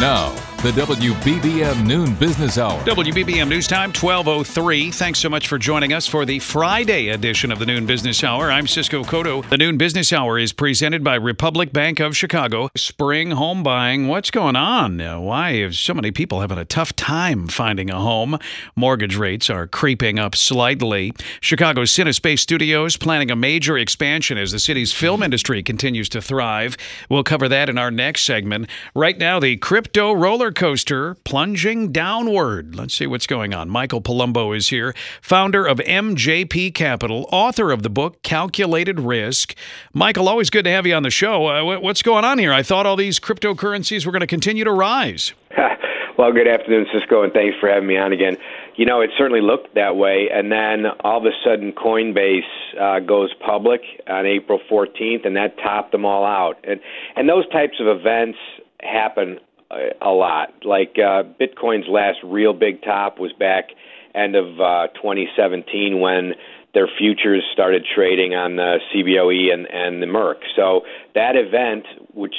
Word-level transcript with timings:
Now, 0.00 0.34
the 0.64 0.70
WBBM 0.70 1.86
Noon 1.86 2.14
Business 2.14 2.56
Hour. 2.56 2.82
WBBM 2.84 3.50
News 3.50 3.66
Time, 3.66 3.90
1203. 3.90 4.90
Thanks 4.92 5.18
so 5.18 5.28
much 5.28 5.46
for 5.46 5.58
joining 5.58 5.92
us 5.92 6.06
for 6.06 6.24
the 6.24 6.38
Friday 6.38 7.10
edition 7.10 7.52
of 7.52 7.58
the 7.58 7.66
Noon 7.66 7.84
Business 7.84 8.24
Hour. 8.24 8.50
I'm 8.50 8.66
Cisco 8.66 9.04
Cotto. 9.04 9.46
The 9.50 9.58
Noon 9.58 9.76
Business 9.76 10.10
Hour 10.10 10.38
is 10.38 10.54
presented 10.54 11.04
by 11.04 11.16
Republic 11.16 11.70
Bank 11.70 12.00
of 12.00 12.16
Chicago. 12.16 12.70
Spring 12.78 13.32
home 13.32 13.62
buying. 13.62 14.08
What's 14.08 14.30
going 14.30 14.56
on? 14.56 15.00
Why 15.22 15.50
is 15.50 15.78
so 15.78 15.92
many 15.92 16.10
people 16.10 16.40
having 16.40 16.56
a 16.56 16.64
tough 16.64 16.96
time 16.96 17.46
finding 17.46 17.90
a 17.90 18.00
home? 18.00 18.38
Mortgage 18.74 19.16
rates 19.16 19.50
are 19.50 19.66
creeping 19.66 20.18
up 20.18 20.34
slightly. 20.34 21.12
Chicago's 21.42 21.90
Cinespace 21.90 22.38
Studios 22.38 22.96
planning 22.96 23.30
a 23.30 23.36
major 23.36 23.76
expansion 23.76 24.38
as 24.38 24.52
the 24.52 24.58
city's 24.58 24.94
film 24.94 25.22
industry 25.22 25.62
continues 25.62 26.08
to 26.08 26.22
thrive. 26.22 26.78
We'll 27.10 27.22
cover 27.22 27.50
that 27.50 27.68
in 27.68 27.76
our 27.76 27.90
next 27.90 28.22
segment. 28.22 28.70
Right 28.94 29.18
now, 29.18 29.38
the 29.38 29.58
crypto 29.58 30.14
roller 30.14 30.52
coaster 30.54 31.16
plunging 31.24 31.92
downward. 31.92 32.74
Let's 32.74 32.94
see 32.94 33.06
what's 33.06 33.26
going 33.26 33.52
on. 33.52 33.68
Michael 33.68 34.00
Palumbo 34.00 34.56
is 34.56 34.68
here, 34.68 34.94
founder 35.20 35.66
of 35.66 35.78
MJP 35.78 36.74
Capital, 36.74 37.28
author 37.30 37.70
of 37.70 37.82
the 37.82 37.90
book 37.90 38.22
Calculated 38.22 39.00
Risk. 39.00 39.54
Michael, 39.92 40.28
always 40.28 40.50
good 40.50 40.64
to 40.64 40.70
have 40.70 40.86
you 40.86 40.94
on 40.94 41.02
the 41.02 41.10
show. 41.10 41.46
Uh, 41.46 41.80
what's 41.80 42.02
going 42.02 42.24
on 42.24 42.38
here? 42.38 42.52
I 42.52 42.62
thought 42.62 42.86
all 42.86 42.96
these 42.96 43.20
cryptocurrencies 43.20 44.06
were 44.06 44.12
going 44.12 44.20
to 44.20 44.26
continue 44.26 44.64
to 44.64 44.72
rise. 44.72 45.34
well, 46.18 46.32
good 46.32 46.48
afternoon, 46.48 46.86
Cisco, 46.92 47.22
and 47.22 47.32
thanks 47.32 47.56
for 47.60 47.68
having 47.68 47.88
me 47.88 47.96
on 47.96 48.12
again. 48.12 48.36
You 48.76 48.86
know, 48.86 49.00
it 49.00 49.10
certainly 49.16 49.40
looked 49.40 49.74
that 49.74 49.96
way, 49.96 50.28
and 50.32 50.50
then 50.50 50.86
all 51.00 51.18
of 51.18 51.24
a 51.24 51.30
sudden, 51.44 51.72
Coinbase 51.72 52.40
uh, 52.80 53.00
goes 53.00 53.32
public 53.44 53.82
on 54.08 54.26
April 54.26 54.60
14th, 54.70 55.26
and 55.26 55.36
that 55.36 55.56
topped 55.58 55.92
them 55.92 56.04
all 56.04 56.24
out. 56.24 56.58
And 56.64 56.80
and 57.16 57.28
those 57.28 57.48
types 57.50 57.76
of 57.80 57.86
events 57.86 58.38
happen 58.80 59.38
a 59.70 60.10
lot. 60.10 60.64
Like 60.64 60.96
uh, 60.98 61.24
Bitcoin's 61.40 61.88
last 61.88 62.18
real 62.24 62.52
big 62.52 62.82
top 62.82 63.18
was 63.18 63.32
back 63.32 63.70
end 64.14 64.36
of 64.36 64.60
uh, 64.60 64.88
2017 64.94 66.00
when 66.00 66.34
their 66.74 66.88
futures 66.98 67.42
started 67.52 67.86
trading 67.94 68.34
on 68.34 68.56
the 68.56 68.78
CBOE 68.92 69.52
and, 69.52 69.66
and 69.66 70.02
the 70.02 70.06
Merc. 70.06 70.38
So 70.56 70.82
that 71.14 71.36
event, 71.36 71.86
which 72.12 72.34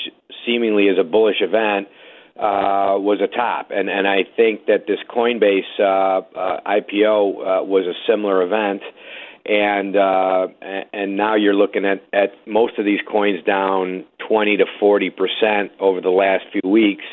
seemingly 0.46 0.84
is 0.84 0.98
a 1.00 1.04
bullish 1.04 1.42
event, 1.42 1.88
uh, 2.38 3.00
was 3.00 3.22
a 3.22 3.28
top, 3.28 3.72
and 3.72 3.90
and 3.90 4.06
I 4.06 4.26
think 4.36 4.66
that 4.66 4.88
this 4.88 5.00
Coinbase 5.10 5.80
uh, 5.80 6.20
uh, 6.38 6.60
IPO 6.68 7.62
uh, 7.62 7.64
was 7.64 7.86
a 7.86 7.96
similar 8.06 8.44
event, 8.44 8.82
and 9.46 9.96
uh, 9.96 10.48
and 10.94 11.18
now 11.18 11.36
you're 11.36 11.54
looking 11.54 11.86
at 11.86 12.04
at 12.14 12.34
most 12.48 12.78
of 12.80 12.86
these 12.86 13.00
coins 13.10 13.44
down 13.46 14.06
20 14.28 14.58
to 14.58 14.66
40 14.80 15.10
percent 15.12 15.72
over 15.80 16.02
the 16.02 16.10
last 16.10 16.46
few 16.52 16.70
weeks. 16.70 17.06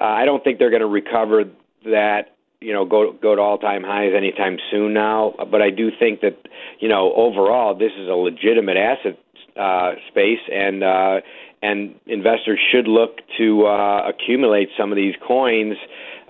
Uh, 0.00 0.04
I 0.04 0.24
don't 0.24 0.42
think 0.42 0.58
they're 0.58 0.70
going 0.70 0.80
to 0.80 0.86
recover 0.86 1.44
that 1.84 2.34
you 2.60 2.72
know 2.72 2.84
go 2.84 3.12
go 3.12 3.34
to 3.34 3.40
all 3.40 3.58
time 3.58 3.82
highs 3.82 4.12
anytime 4.16 4.58
soon 4.70 4.92
now. 4.92 5.34
But 5.50 5.62
I 5.62 5.70
do 5.70 5.90
think 5.98 6.20
that 6.20 6.36
you 6.80 6.88
know 6.88 7.12
overall 7.14 7.74
this 7.74 7.92
is 7.98 8.08
a 8.08 8.14
legitimate 8.14 8.76
asset 8.76 9.18
uh, 9.56 9.92
space, 10.08 10.40
and 10.52 10.82
uh, 10.82 11.20
and 11.64 11.94
investors 12.06 12.60
should 12.70 12.86
look 12.86 13.20
to 13.38 13.66
uh, 13.66 14.10
accumulate 14.12 14.68
some 14.78 14.92
of 14.92 14.96
these 14.96 15.14
coins 15.26 15.76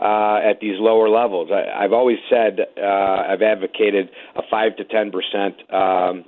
uh, 0.01 0.39
at 0.51 0.61
these 0.61 0.77
lower 0.79 1.09
levels. 1.09 1.51
I, 1.53 1.85
I've 1.85 1.93
always 1.93 2.19
said 2.31 2.61
uh, 2.61 2.81
I've 3.31 3.43
advocated 3.43 4.11
a 4.37 4.43
five 4.51 4.77
to 4.77 4.85
ten 4.85 5.11
percent. 5.11 5.55
Um, 5.73 6.25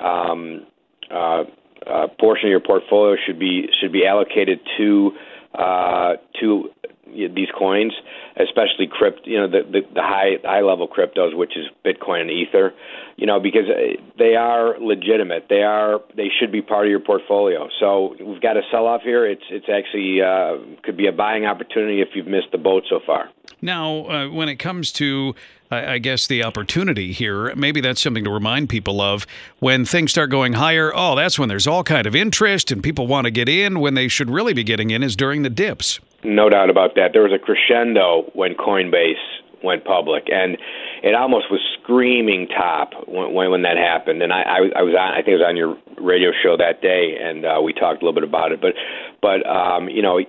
um, 0.00 0.66
uh, 1.10 1.44
uh, 1.86 2.06
portion 2.18 2.46
of 2.48 2.50
your 2.50 2.60
portfolio 2.60 3.16
should 3.26 3.38
be 3.38 3.68
should 3.80 3.92
be 3.92 4.06
allocated 4.06 4.60
to 4.78 5.10
uh, 5.54 6.12
to 6.40 6.70
these 7.06 7.48
coins, 7.56 7.92
especially 8.36 8.86
crypt, 8.90 9.26
you 9.26 9.38
know, 9.38 9.48
the, 9.48 9.62
the, 9.70 9.80
the 9.94 10.02
high 10.02 10.36
high 10.44 10.60
level 10.60 10.88
cryptos, 10.88 11.36
which 11.36 11.56
is 11.56 11.66
Bitcoin 11.84 12.22
and 12.22 12.30
Ether, 12.30 12.74
you 13.16 13.26
know, 13.26 13.40
because 13.40 13.64
uh, 13.68 14.00
they 14.18 14.34
are 14.34 14.78
legitimate. 14.80 15.46
They 15.48 15.62
are 15.62 16.00
they 16.16 16.28
should 16.38 16.52
be 16.52 16.62
part 16.62 16.86
of 16.86 16.90
your 16.90 17.00
portfolio. 17.00 17.68
So 17.80 18.16
we've 18.20 18.40
got 18.40 18.56
a 18.56 18.62
sell 18.70 18.86
off 18.86 19.02
here. 19.02 19.26
It's 19.26 19.44
it's 19.50 19.66
actually 19.68 20.20
uh, 20.20 20.82
could 20.82 20.96
be 20.96 21.06
a 21.06 21.12
buying 21.12 21.46
opportunity 21.46 22.00
if 22.00 22.08
you've 22.14 22.26
missed 22.26 22.52
the 22.52 22.58
boat 22.58 22.84
so 22.88 23.00
far. 23.06 23.30
Now, 23.62 24.06
uh, 24.06 24.28
when 24.28 24.48
it 24.48 24.56
comes 24.56 24.92
to, 24.92 25.34
I 25.70 25.94
I 25.94 25.98
guess, 25.98 26.26
the 26.26 26.44
opportunity 26.44 27.12
here, 27.12 27.54
maybe 27.54 27.80
that's 27.80 28.02
something 28.02 28.24
to 28.24 28.30
remind 28.30 28.68
people 28.68 29.00
of. 29.00 29.26
When 29.60 29.84
things 29.84 30.10
start 30.10 30.30
going 30.30 30.54
higher, 30.54 30.92
oh, 30.94 31.16
that's 31.16 31.38
when 31.38 31.48
there's 31.48 31.66
all 31.66 31.82
kind 31.82 32.06
of 32.06 32.14
interest 32.14 32.70
and 32.70 32.82
people 32.82 33.06
want 33.06 33.24
to 33.24 33.30
get 33.30 33.48
in. 33.48 33.80
When 33.80 33.94
they 33.94 34.08
should 34.08 34.30
really 34.30 34.52
be 34.52 34.64
getting 34.64 34.90
in 34.90 35.02
is 35.02 35.16
during 35.16 35.42
the 35.42 35.50
dips. 35.50 36.00
No 36.26 36.48
doubt 36.48 36.70
about 36.70 36.96
that. 36.96 37.12
There 37.12 37.22
was 37.22 37.32
a 37.32 37.38
crescendo 37.38 38.28
when 38.34 38.54
Coinbase 38.54 39.14
went 39.62 39.84
public, 39.84 40.24
and 40.28 40.58
it 41.02 41.14
almost 41.14 41.50
was 41.50 41.60
screaming 41.82 42.48
top 42.48 42.92
when 43.06 43.34
when, 43.34 43.50
when 43.50 43.62
that 43.62 43.76
happened. 43.76 44.22
And 44.22 44.32
I, 44.32 44.42
I, 44.42 44.58
I 44.76 44.82
was 44.82 44.94
on, 44.98 45.12
I 45.12 45.16
think 45.16 45.28
it 45.28 45.42
was 45.42 45.46
on 45.46 45.56
your 45.56 45.76
radio 46.00 46.30
show 46.42 46.56
that 46.56 46.80
day, 46.82 47.16
and 47.20 47.44
uh, 47.44 47.60
we 47.62 47.72
talked 47.72 48.02
a 48.02 48.04
little 48.04 48.18
bit 48.18 48.28
about 48.28 48.52
it. 48.52 48.60
But, 48.60 48.74
but 49.20 49.46
um, 49.46 49.88
you 49.88 50.02
know, 50.02 50.20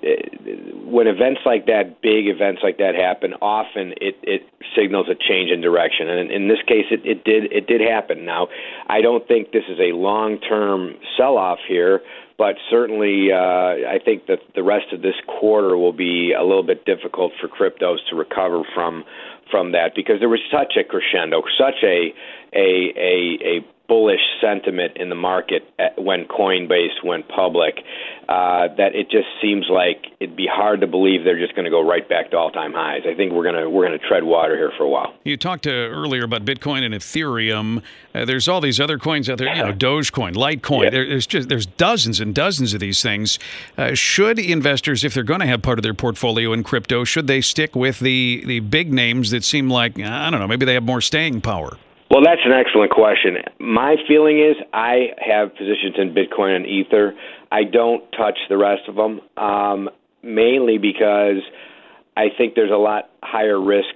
when 0.85 1.07
events 1.07 1.41
like 1.45 1.65
that, 1.67 2.01
big 2.01 2.27
events 2.27 2.61
like 2.63 2.77
that 2.77 2.95
happen, 2.95 3.33
often 3.41 3.93
it 4.01 4.15
it 4.23 4.41
signals 4.75 5.07
a 5.09 5.15
change 5.15 5.51
in 5.51 5.61
direction. 5.61 6.09
And 6.09 6.31
in, 6.31 6.43
in 6.43 6.47
this 6.47 6.61
case, 6.67 6.85
it, 6.91 7.01
it 7.05 7.23
did 7.23 7.51
it 7.51 7.67
did 7.67 7.81
happen. 7.81 8.25
Now, 8.25 8.47
I 8.87 9.01
don't 9.01 9.27
think 9.27 9.51
this 9.51 9.65
is 9.69 9.79
a 9.79 9.95
long 9.95 10.39
term 10.39 10.95
sell 11.17 11.37
off 11.37 11.59
here 11.67 12.01
but 12.37 12.55
certainly 12.69 13.31
uh, 13.33 13.89
I 13.89 13.97
think 14.03 14.27
that 14.27 14.39
the 14.53 14.61
rest 14.61 14.93
of 14.93 15.01
this 15.01 15.15
quarter 15.25 15.75
will 15.75 15.91
be 15.91 16.33
a 16.37 16.43
little 16.43 16.63
bit 16.63 16.85
difficult 16.85 17.33
for 17.41 17.47
cryptos 17.47 17.97
to 18.11 18.15
recover 18.15 18.61
from 18.75 19.03
from 19.49 19.71
that 19.71 19.95
because 19.95 20.19
there 20.19 20.29
was 20.29 20.41
such 20.51 20.77
a 20.77 20.83
crescendo, 20.83 21.41
such 21.57 21.83
a 21.83 22.13
a 22.53 22.93
a, 22.95 23.39
a 23.43 23.76
bullish 23.87 24.21
sentiment 24.41 24.97
in 24.97 25.09
the 25.09 25.15
market 25.15 25.63
when 25.97 26.25
Coinbase 26.25 27.03
went 27.03 27.27
public 27.29 27.75
uh, 28.27 28.67
that 28.75 28.93
it 28.93 29.09
just 29.09 29.27
seems 29.41 29.67
like 29.69 30.05
it'd 30.19 30.35
be 30.35 30.47
hard 30.51 30.81
to 30.81 30.87
believe 30.87 31.23
they're 31.23 31.39
just 31.39 31.55
going 31.55 31.65
to 31.65 31.71
go 31.71 31.81
right 31.81 32.07
back 32.09 32.31
to 32.31 32.37
all-time 32.37 32.73
highs. 32.73 33.03
I 33.09 33.15
think 33.15 33.31
we're 33.31 33.45
gonna 33.45 33.69
we're 33.69 33.85
gonna 33.85 33.97
tread 33.97 34.23
water 34.23 34.55
here 34.57 34.71
for 34.77 34.83
a 34.83 34.89
while. 34.89 35.13
You 35.23 35.37
talked 35.37 35.65
uh, 35.65 35.71
earlier 35.71 36.23
about 36.23 36.43
Bitcoin 36.43 36.83
and 36.83 36.93
Ethereum. 36.93 37.81
Uh, 38.13 38.25
there's 38.25 38.47
all 38.47 38.59
these 38.59 38.79
other 38.79 38.97
coins 38.97 39.29
out 39.29 39.37
there, 39.37 39.55
you 39.55 39.63
know, 39.63 39.71
Dogecoin, 39.71 40.33
Litecoin. 40.35 40.85
Yeah. 40.85 40.89
There, 40.89 41.07
there's 41.07 41.27
just 41.27 41.47
there's 41.47 41.65
dozens 41.65 42.19
and 42.19 42.35
dozens 42.35 42.73
of 42.73 42.81
these 42.81 43.01
things. 43.01 43.39
Uh, 43.77 43.93
should 43.93 44.39
investors, 44.39 45.05
if 45.05 45.13
they're 45.13 45.23
going 45.23 45.39
to 45.39 45.45
have 45.45 45.61
part 45.61 45.79
of 45.79 45.83
their 45.83 45.93
portfolio 45.93 46.51
in 46.51 46.63
crypto, 46.63 47.05
should 47.05 47.27
they 47.27 47.39
stick 47.39 47.75
with 47.75 47.99
the 47.99 48.43
the 48.45 48.59
big 48.59 48.91
names 48.91 49.31
that 49.31 49.45
seem 49.45 49.69
like 49.69 49.97
I 49.99 50.29
don't 50.29 50.39
know, 50.39 50.47
maybe 50.47 50.65
they 50.65 50.73
have 50.73 50.83
more 50.83 51.01
staying 51.01 51.39
power? 51.41 51.77
Well, 52.09 52.21
that's 52.23 52.41
an 52.45 52.53
excellent 52.53 52.91
question. 52.91 53.35
My 53.59 53.95
feeling 54.07 54.39
is 54.39 54.55
I 54.73 55.09
have 55.19 55.55
positions 55.55 55.95
in 55.97 56.15
Bitcoin 56.15 56.55
and 56.55 56.65
Ether. 56.65 57.13
I 57.51 57.63
don't 57.63 58.03
touch 58.11 58.37
the 58.49 58.57
rest 58.57 58.83
of 58.87 58.95
them, 58.95 59.21
um, 59.35 59.89
mainly 60.23 60.77
because 60.77 61.41
I 62.15 62.27
think 62.37 62.55
there's 62.55 62.71
a 62.71 62.77
lot 62.77 63.09
higher 63.21 63.59
risk. 63.59 63.93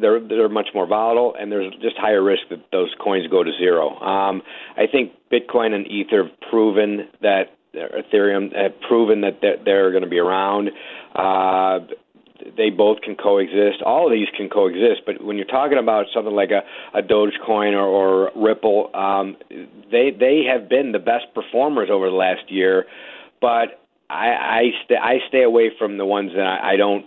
They're 0.00 0.20
they're 0.20 0.48
much 0.48 0.68
more 0.72 0.86
volatile, 0.86 1.34
and 1.38 1.50
there's 1.50 1.72
just 1.82 1.96
higher 1.96 2.22
risk 2.22 2.42
that 2.50 2.70
those 2.70 2.94
coins 3.02 3.26
go 3.28 3.42
to 3.42 3.50
zero. 3.58 3.90
Um, 3.98 4.42
I 4.76 4.86
think 4.90 5.12
Bitcoin 5.32 5.72
and 5.74 5.86
Ether 5.88 6.24
have 6.24 6.40
proven 6.50 7.08
that 7.22 7.56
Ethereum 7.74 8.54
have 8.54 8.80
proven 8.88 9.22
that 9.22 9.40
they're, 9.42 9.56
they're 9.64 9.90
going 9.90 10.04
to 10.04 10.08
be 10.08 10.18
around. 10.18 10.70
Uh, 11.14 11.80
they 12.56 12.70
both 12.70 13.00
can 13.00 13.16
coexist. 13.16 13.82
All 13.84 14.06
of 14.06 14.12
these 14.12 14.28
can 14.36 14.48
coexist, 14.48 15.02
but 15.06 15.22
when 15.22 15.36
you're 15.36 15.46
talking 15.46 15.78
about 15.78 16.06
something 16.14 16.34
like 16.34 16.50
a, 16.50 16.62
a 16.96 17.02
Dogecoin 17.02 17.72
or, 17.72 17.86
or 17.86 18.30
Ripple, 18.36 18.90
um, 18.94 19.36
they 19.90 20.10
they 20.10 20.44
have 20.50 20.68
been 20.68 20.92
the 20.92 20.98
best 20.98 21.26
performers 21.34 21.88
over 21.90 22.08
the 22.08 22.16
last 22.16 22.50
year. 22.50 22.86
But 23.40 23.80
I 24.10 24.28
I, 24.28 24.62
st- 24.84 25.00
I 25.00 25.18
stay 25.28 25.42
away 25.42 25.70
from 25.78 25.98
the 25.98 26.04
ones 26.04 26.32
that 26.34 26.46
I, 26.46 26.74
I 26.74 26.76
don't. 26.76 27.04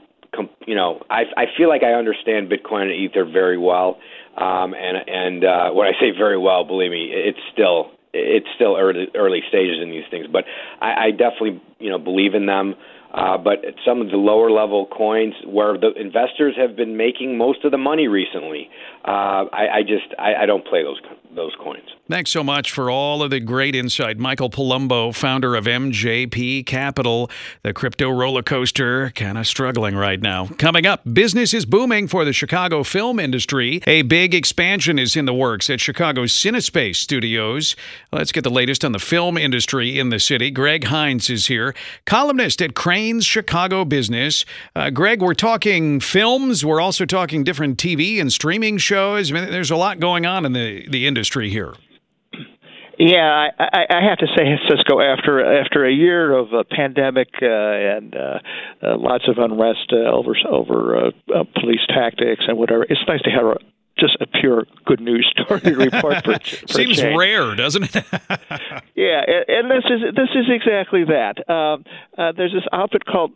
You 0.66 0.75
know, 0.75 1.01
I 1.10 1.24
I 1.36 1.45
feel 1.57 1.68
like 1.68 1.83
I 1.83 1.94
understand 1.94 2.50
Bitcoin 2.50 2.83
and 2.83 2.94
Ether 2.94 3.25
very 3.25 3.57
well, 3.57 4.00
um, 4.38 4.74
and 4.74 4.98
and 5.07 5.44
uh, 5.44 5.72
when 5.72 5.88
I 5.88 5.92
say 6.00 6.12
very 6.18 6.38
well, 6.38 6.63
believe 6.63 6.92
me, 6.92 7.10
it's 7.12 7.39
still 7.51 7.92
it's 8.13 8.48
still 8.56 8.78
early 8.78 9.07
early 9.16 9.42
stages 9.48 9.81
in 9.81 9.89
these 9.89 10.06
things. 10.10 10.28
But 10.31 10.45
I, 10.81 11.07
I 11.07 11.12
definitely 11.12 11.62
you 11.80 11.89
know 11.89 12.00
believe 12.00 12.33
in 12.33 12.45
them. 12.45 12.75
Uh, 13.13 13.38
but 13.38 13.60
some 13.86 14.02
of 14.02 14.10
the 14.10 14.18
lower 14.18 14.50
level 14.50 14.86
coins 14.86 15.34
where 15.46 15.78
the 15.78 15.92
investors 16.00 16.56
have 16.58 16.75
been 16.75 16.96
making 16.96 17.38
most 17.38 17.66
of 17.66 17.72
the 17.72 17.78
money 17.78 18.08
recently, 18.08 18.69
uh, 19.06 19.46
I, 19.52 19.68
I 19.74 19.81
just 19.81 20.13
I, 20.18 20.44
I 20.44 20.46
don't 20.46 20.66
play 20.66 20.84
those 20.84 21.00
those 21.36 21.56
coins. 21.63 21.88
Thanks 22.10 22.31
so 22.31 22.44
much 22.44 22.72
for 22.72 22.92
all 22.92 23.24
of 23.24 23.30
the 23.30 23.39
great 23.39 23.74
insight. 23.74 24.18
Michael 24.18 24.50
Palumbo, 24.50 25.16
founder 25.16 25.56
of 25.56 25.63
MJP 25.63 26.66
Capital, 26.66 27.31
the 27.63 27.72
crypto 27.72 28.10
roller 28.10 28.44
coaster, 28.44 29.12
kind 29.12 29.38
of 29.38 29.48
struggling 29.48 29.95
right 29.95 30.22
now. 30.22 30.48
Coming 30.57 30.86
up, 30.86 31.01
business 31.13 31.54
is 31.54 31.66
booming 31.66 32.10
for 32.10 32.25
the 32.25 32.33
Chicago 32.33 32.83
film 32.83 33.18
industry. 33.18 33.81
A 33.88 34.01
big 34.01 34.36
expansion 34.36 35.00
is 35.00 35.16
in 35.16 35.24
the 35.24 35.33
works 35.33 35.69
at 35.69 35.80
Chicago's 35.80 36.33
Cinespace 36.33 36.98
Studios. 36.98 37.78
Let's 38.12 38.33
get 38.33 38.44
the 38.44 38.50
latest 38.50 38.83
on 38.83 38.92
the 38.92 39.00
film 39.00 39.38
industry 39.38 39.98
in 39.98 40.10
the 40.10 40.19
city. 40.19 40.51
Greg 40.51 40.88
Hinz 40.88 41.30
is 41.30 41.48
here, 41.48 41.74
columnist 42.06 42.62
at 42.62 42.75
Crain's 42.75 43.25
Chicago 43.25 43.86
Business. 43.86 44.44
Uh, 44.75 44.89
Greg, 44.89 45.22
we're 45.22 45.33
talking 45.33 46.01
films. 46.01 46.66
We're 46.66 46.81
also 46.81 47.06
talking 47.06 47.45
different 47.45 47.78
TV 47.78 48.19
and 48.19 48.33
streaming 48.33 48.78
shows. 48.80 49.31
I 49.31 49.36
mean, 49.36 49.50
there's 49.50 49.72
a 49.72 49.78
lot 49.78 50.01
going 50.01 50.25
on 50.25 50.45
in 50.45 50.51
the, 50.51 50.86
the 50.89 51.07
industry 51.07 51.20
here. 51.29 51.73
Yeah, 53.03 53.50
I, 53.57 53.85
I 53.89 54.03
have 54.07 54.19
to 54.19 54.27
say, 54.38 54.44
Cisco, 54.69 55.00
after 55.00 55.44
after 55.63 55.85
a 55.85 55.91
year 55.91 56.38
of 56.38 56.53
a 56.53 56.63
pandemic 56.63 57.29
uh, 57.41 57.47
and 57.47 58.15
uh, 58.15 58.39
uh, 58.83 58.97
lots 58.97 59.27
of 59.27 59.39
unrest 59.39 59.91
uh, 59.91 60.12
over 60.12 60.35
over 60.47 61.07
uh, 61.07 61.12
uh, 61.33 61.44
police 61.59 61.79
tactics 61.88 62.44
and 62.47 62.59
whatever, 62.59 62.83
it's 62.83 63.01
nice 63.07 63.21
to 63.23 63.31
have 63.31 63.45
a, 63.45 63.57
just 63.97 64.18
a 64.21 64.27
pure 64.27 64.65
good 64.85 65.00
news 65.00 65.27
story 65.31 65.62
to 65.62 65.75
report 65.75 66.23
for, 66.23 66.38
for 66.68 66.73
Seems 66.73 67.01
rare, 67.01 67.56
doesn't 67.56 67.83
it? 67.83 67.95
yeah, 68.95 69.21
and, 69.25 69.45
and 69.47 69.71
this 69.71 69.85
is 69.89 70.15
this 70.15 70.29
is 70.35 70.45
exactly 70.50 71.03
that. 71.06 71.50
Um, 71.50 71.85
uh, 72.19 72.33
there's 72.38 72.53
this 72.53 72.68
outfit 72.71 73.06
called 73.06 73.31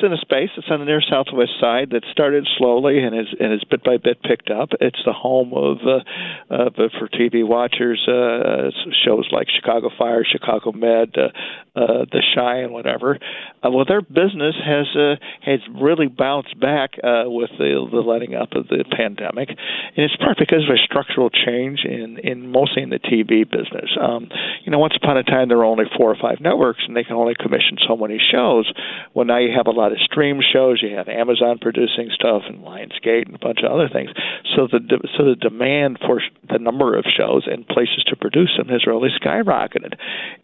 Cinespace. 0.00 0.50
It's 0.56 0.68
on 0.70 0.78
the 0.78 0.84
near 0.84 1.02
southwest 1.02 1.50
side 1.60 1.90
that 1.90 2.04
started 2.12 2.46
slowly 2.56 3.02
and 3.02 3.18
is 3.18 3.26
and 3.40 3.52
is 3.52 3.64
bit 3.64 3.82
by 3.82 3.96
bit 3.96 4.22
picked 4.22 4.48
up. 4.48 4.70
It's 4.80 5.00
the 5.04 5.12
home 5.12 5.52
of 5.54 5.78
uh, 5.82 6.54
uh, 6.54 6.70
for 6.98 7.08
TV 7.08 7.42
watchers 7.46 8.00
uh, 8.06 8.70
shows 9.04 9.26
like 9.32 9.48
Chicago 9.50 9.90
Fire, 9.98 10.24
Chicago 10.24 10.70
Med, 10.70 11.16
uh, 11.18 11.34
uh, 11.74 12.04
The 12.12 12.22
Chi, 12.34 12.58
and 12.58 12.72
whatever. 12.72 13.18
Uh, 13.64 13.70
well, 13.72 13.84
their 13.84 14.02
business 14.02 14.54
has 14.64 14.86
uh, 14.94 15.16
has 15.42 15.58
really 15.74 16.06
bounced 16.06 16.58
back 16.60 16.92
uh, 17.02 17.24
with 17.26 17.50
the, 17.58 17.88
the 17.90 18.06
letting 18.06 18.36
up 18.36 18.52
of 18.52 18.68
the 18.68 18.84
pandemic, 18.96 19.48
and 19.48 19.98
it's 19.98 20.14
part 20.16 20.38
because 20.38 20.62
of 20.62 20.70
a 20.70 20.78
structural 20.78 21.28
change 21.28 21.80
in 21.84 22.18
in 22.22 22.52
mostly 22.52 22.82
in 22.82 22.90
the 22.90 23.00
TV 23.00 23.42
business. 23.42 23.90
Um, 24.00 24.30
you 24.64 24.70
know, 24.70 24.78
once 24.78 24.94
upon 24.96 25.16
a 25.16 25.24
time 25.24 25.48
there 25.48 25.58
were 25.58 25.64
only 25.64 25.86
four 25.96 26.08
or 26.08 26.16
five 26.16 26.38
networks, 26.40 26.84
and 26.86 26.96
they 26.96 27.02
can 27.02 27.16
only 27.16 27.34
commission 27.34 27.78
so 27.88 27.96
many 27.96 28.20
shows. 28.30 28.70
Well, 29.12 29.26
now 29.26 29.38
you 29.38 29.55
have 29.56 29.66
a 29.66 29.70
lot 29.70 29.92
of 29.92 29.98
stream 29.98 30.40
shows. 30.40 30.82
You 30.82 30.96
have 30.96 31.08
Amazon 31.08 31.58
producing 31.60 32.10
stuff 32.14 32.42
and 32.46 32.60
Lionsgate 32.60 33.26
and 33.26 33.34
a 33.34 33.38
bunch 33.38 33.60
of 33.64 33.72
other 33.72 33.88
things. 33.88 34.10
So 34.54 34.68
the 34.70 34.80
so 35.16 35.24
the 35.24 35.36
demand 35.36 35.98
for 36.04 36.20
the 36.48 36.58
number 36.58 36.96
of 36.96 37.04
shows 37.04 37.44
and 37.46 37.66
places 37.66 38.04
to 38.08 38.16
produce 38.16 38.52
them 38.56 38.68
has 38.68 38.86
really 38.86 39.08
skyrocketed. 39.16 39.94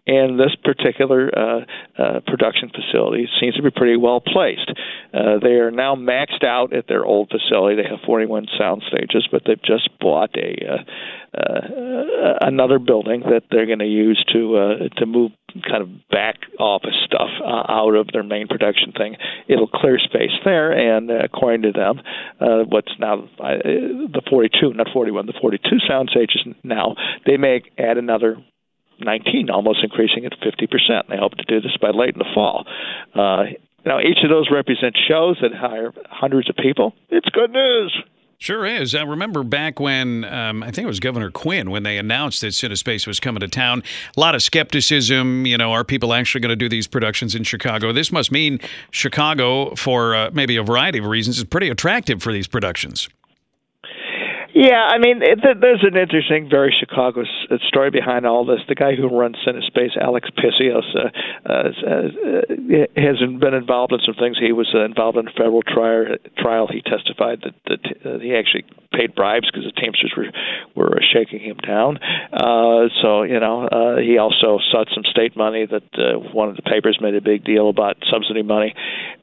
And 0.06 0.40
this 0.40 0.56
particular 0.64 1.30
uh, 1.30 1.60
uh, 1.98 2.20
production 2.26 2.70
facility 2.70 3.28
seems 3.40 3.54
to 3.56 3.62
be 3.62 3.70
pretty 3.70 3.96
well 3.96 4.20
placed. 4.20 4.72
Uh, 5.12 5.38
they 5.42 5.60
are 5.60 5.70
now 5.70 5.94
maxed 5.94 6.44
out 6.44 6.72
at 6.72 6.88
their 6.88 7.04
old 7.04 7.30
facility. 7.30 7.76
They 7.76 7.88
have 7.88 8.00
41 8.06 8.46
sound 8.58 8.82
stages, 8.88 9.28
but 9.30 9.42
they've 9.46 9.62
just 9.62 9.88
bought 10.00 10.34
a 10.36 10.56
uh, 10.66 10.82
uh, 11.34 12.38
another 12.42 12.78
building 12.78 13.20
that 13.20 13.44
they're 13.50 13.66
going 13.66 13.78
to 13.78 13.86
use 13.86 14.22
to 14.32 14.56
uh, 14.56 14.88
to 14.98 15.06
move 15.06 15.32
kind 15.60 15.82
of 15.82 15.88
back 16.08 16.36
office 16.58 16.96
stuff 17.04 17.28
uh, 17.44 17.70
out 17.70 17.94
of 17.94 18.08
their 18.12 18.22
main 18.22 18.48
production 18.48 18.92
thing. 18.92 19.16
It'll 19.48 19.68
clear 19.68 19.98
space 19.98 20.32
there, 20.44 20.72
and 20.72 21.10
uh, 21.10 21.24
according 21.24 21.62
to 21.62 21.72
them, 21.72 22.00
uh, 22.40 22.64
what's 22.68 22.92
now 22.98 23.24
uh, 23.38 23.58
the 23.62 24.22
42, 24.28 24.74
not 24.74 24.88
41, 24.92 25.26
the 25.26 25.34
42 25.40 25.68
sound 25.86 26.10
stages 26.10 26.46
now, 26.62 26.96
they 27.26 27.36
may 27.36 27.62
add 27.78 27.98
another 27.98 28.36
19, 29.00 29.50
almost 29.50 29.80
increasing 29.82 30.24
it 30.24 30.34
50%. 30.40 31.08
They 31.08 31.16
hope 31.16 31.32
to 31.36 31.44
do 31.44 31.60
this 31.60 31.76
by 31.80 31.90
late 31.90 32.14
in 32.14 32.18
the 32.18 32.32
fall. 32.34 32.66
Uh, 33.14 33.44
now, 33.84 33.98
each 33.98 34.22
of 34.22 34.30
those 34.30 34.48
represent 34.50 34.96
shows 35.08 35.38
that 35.42 35.52
hire 35.52 35.92
hundreds 36.08 36.48
of 36.48 36.56
people. 36.56 36.94
It's 37.10 37.28
good 37.30 37.50
news. 37.50 37.92
Sure 38.42 38.66
is. 38.66 38.92
I 38.96 39.02
remember 39.02 39.44
back 39.44 39.78
when 39.78 40.24
um, 40.24 40.64
I 40.64 40.72
think 40.72 40.78
it 40.78 40.88
was 40.88 40.98
Governor 40.98 41.30
Quinn 41.30 41.70
when 41.70 41.84
they 41.84 41.96
announced 41.96 42.40
that 42.40 42.48
Cinespace 42.48 43.06
was 43.06 43.20
coming 43.20 43.38
to 43.38 43.46
town. 43.46 43.84
A 44.16 44.20
lot 44.20 44.34
of 44.34 44.42
skepticism. 44.42 45.46
You 45.46 45.56
know, 45.56 45.70
are 45.70 45.84
people 45.84 46.12
actually 46.12 46.40
going 46.40 46.50
to 46.50 46.56
do 46.56 46.68
these 46.68 46.88
productions 46.88 47.36
in 47.36 47.44
Chicago? 47.44 47.92
This 47.92 48.10
must 48.10 48.32
mean 48.32 48.58
Chicago, 48.90 49.76
for 49.76 50.16
uh, 50.16 50.30
maybe 50.32 50.56
a 50.56 50.64
variety 50.64 50.98
of 50.98 51.06
reasons, 51.06 51.38
is 51.38 51.44
pretty 51.44 51.68
attractive 51.68 52.20
for 52.20 52.32
these 52.32 52.48
productions. 52.48 53.08
Yeah, 54.54 54.84
I 54.84 54.98
mean, 54.98 55.22
it, 55.22 55.40
there's 55.42 55.82
an 55.82 55.96
interesting, 55.96 56.48
very 56.50 56.74
Chicago 56.78 57.22
uh, 57.22 57.56
story 57.68 57.90
behind 57.90 58.26
all 58.26 58.44
this. 58.44 58.60
The 58.68 58.74
guy 58.74 58.94
who 58.94 59.08
runs 59.08 59.36
Cinespace, 59.46 59.96
Alex 59.98 60.28
Pissios, 60.36 60.84
uh, 60.94 61.08
uh, 61.48 61.52
uh, 61.52 62.86
has 62.94 63.16
been 63.18 63.54
involved 63.54 63.92
in 63.92 64.00
some 64.04 64.14
things. 64.14 64.36
He 64.38 64.52
was 64.52 64.68
uh, 64.74 64.84
involved 64.84 65.16
in 65.16 65.26
a 65.26 65.32
federal 65.32 65.62
trial. 65.62 66.16
Trial. 66.36 66.68
He 66.70 66.82
testified 66.82 67.40
that, 67.44 67.54
that 67.66 67.80
uh, 68.04 68.18
he 68.18 68.34
actually 68.36 68.64
paid 68.92 69.14
bribes 69.14 69.48
because 69.50 69.64
the 69.64 69.80
Teamsters 69.80 70.12
were 70.16 70.28
were 70.76 71.00
shaking 71.00 71.40
him 71.40 71.56
down. 71.56 71.96
Uh, 71.96 72.92
so 73.00 73.22
you 73.22 73.40
know, 73.40 73.64
uh, 73.66 73.96
he 74.00 74.18
also 74.18 74.58
sought 74.70 74.88
some 74.94 75.04
state 75.10 75.34
money 75.34 75.64
that 75.64 75.88
uh, 75.96 76.18
one 76.18 76.50
of 76.50 76.56
the 76.56 76.62
papers 76.62 76.98
made 77.00 77.14
a 77.14 77.22
big 77.22 77.42
deal 77.44 77.70
about 77.70 77.96
subsidy 78.10 78.42
money. 78.42 78.74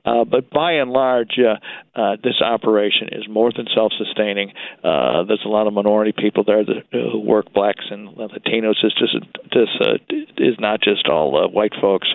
Uh, 0.06 0.24
but 0.24 0.50
by 0.50 0.74
and 0.74 0.92
large, 0.92 1.38
uh, 1.38 1.58
uh, 2.00 2.16
this 2.24 2.42
operation 2.42 3.10
is 3.12 3.28
more 3.30 3.52
than 3.56 3.68
self-sustaining. 3.76 4.52
Uh, 4.84 5.19
there's 5.24 5.44
a 5.46 5.50
lot 5.50 5.68
of 5.68 5.74
minority 5.74 6.12
people 6.12 6.44
there 6.44 6.64
that, 6.64 6.78
uh, 6.94 7.12
who 7.12 7.20
work, 7.20 7.54
blacks 7.54 7.86
and 7.90 8.10
Latinos. 8.10 8.76
It's 8.84 8.98
just 8.98 9.16
this 9.54 9.70
uh, 9.82 9.98
is 10.38 10.56
not 10.60 10.82
just 10.82 11.08
all 11.08 11.46
uh, 11.46 11.48
white 11.48 11.74
folks. 11.80 12.08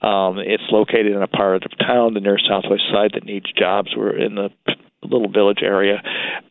Um, 0.00 0.38
it's 0.38 0.62
located 0.70 1.12
in 1.12 1.22
a 1.22 1.28
part 1.28 1.64
of 1.64 1.78
town, 1.78 2.14
the 2.14 2.20
near 2.20 2.38
southwest 2.38 2.84
side, 2.92 3.12
that 3.14 3.24
needs 3.24 3.50
jobs. 3.52 3.90
We're 3.96 4.16
in 4.16 4.34
the 4.34 4.50
little 5.12 5.30
village 5.30 5.60
area. 5.62 6.02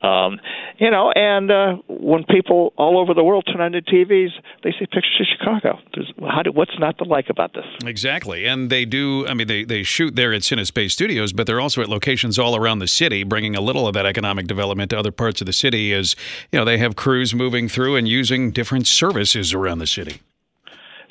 Um, 0.01 0.39
you 0.77 0.89
know, 0.89 1.12
and 1.12 1.51
uh, 1.51 1.75
when 1.88 2.24
people 2.24 2.74
all 2.77 3.00
over 3.00 3.13
the 3.13 3.24
world 3.24 3.48
turn 3.51 3.62
on 3.62 3.72
their 3.72 3.82
TVs, 3.82 4.30
they 4.63 4.72
see 4.72 4.86
pictures 4.86 5.22
of 5.22 5.27
Chicago. 5.38 5.80
There's, 5.94 6.12
how 6.30 6.44
do, 6.44 6.51
what's 6.51 6.77
not 6.80 6.98
to 7.00 7.03
like 7.03 7.30
about 7.30 7.53
this? 7.53 7.65
Exactly, 7.86 8.46
and 8.46 8.70
they 8.70 8.86
do. 8.86 9.27
I 9.27 9.34
mean, 9.34 9.48
they 9.48 9.63
they 9.63 9.84
shoot 9.84 10.15
there 10.15 10.34
at 10.34 10.41
Cinespace 10.41 10.91
Studios, 10.91 11.34
but 11.34 11.46
they're 11.46 11.62
also 11.62 11.82
at 11.82 11.89
locations 11.89 12.39
all 12.39 12.56
around 12.56 12.80
the 12.80 12.88
city, 12.88 13.24
bringing 13.24 13.56
a 13.56 13.62
little 13.62 13.88
of 13.88 13.94
that 13.94 14.06
economic 14.06 14.48
development 14.48 14.89
to 14.91 14.98
other 14.98 15.12
parts 15.12 15.41
of 15.41 15.46
the 15.46 15.53
city. 15.53 15.94
As 15.94 16.15
you 16.51 16.60
know, 16.60 16.65
they 16.65 16.77
have 16.77 16.96
crews 16.96 17.36
moving 17.36 17.68
through 17.68 17.96
and 17.96 18.08
using 18.08 18.51
different 18.51 18.88
services 18.88 19.53
around 19.53 19.80
the 19.80 19.88
city. 19.88 20.22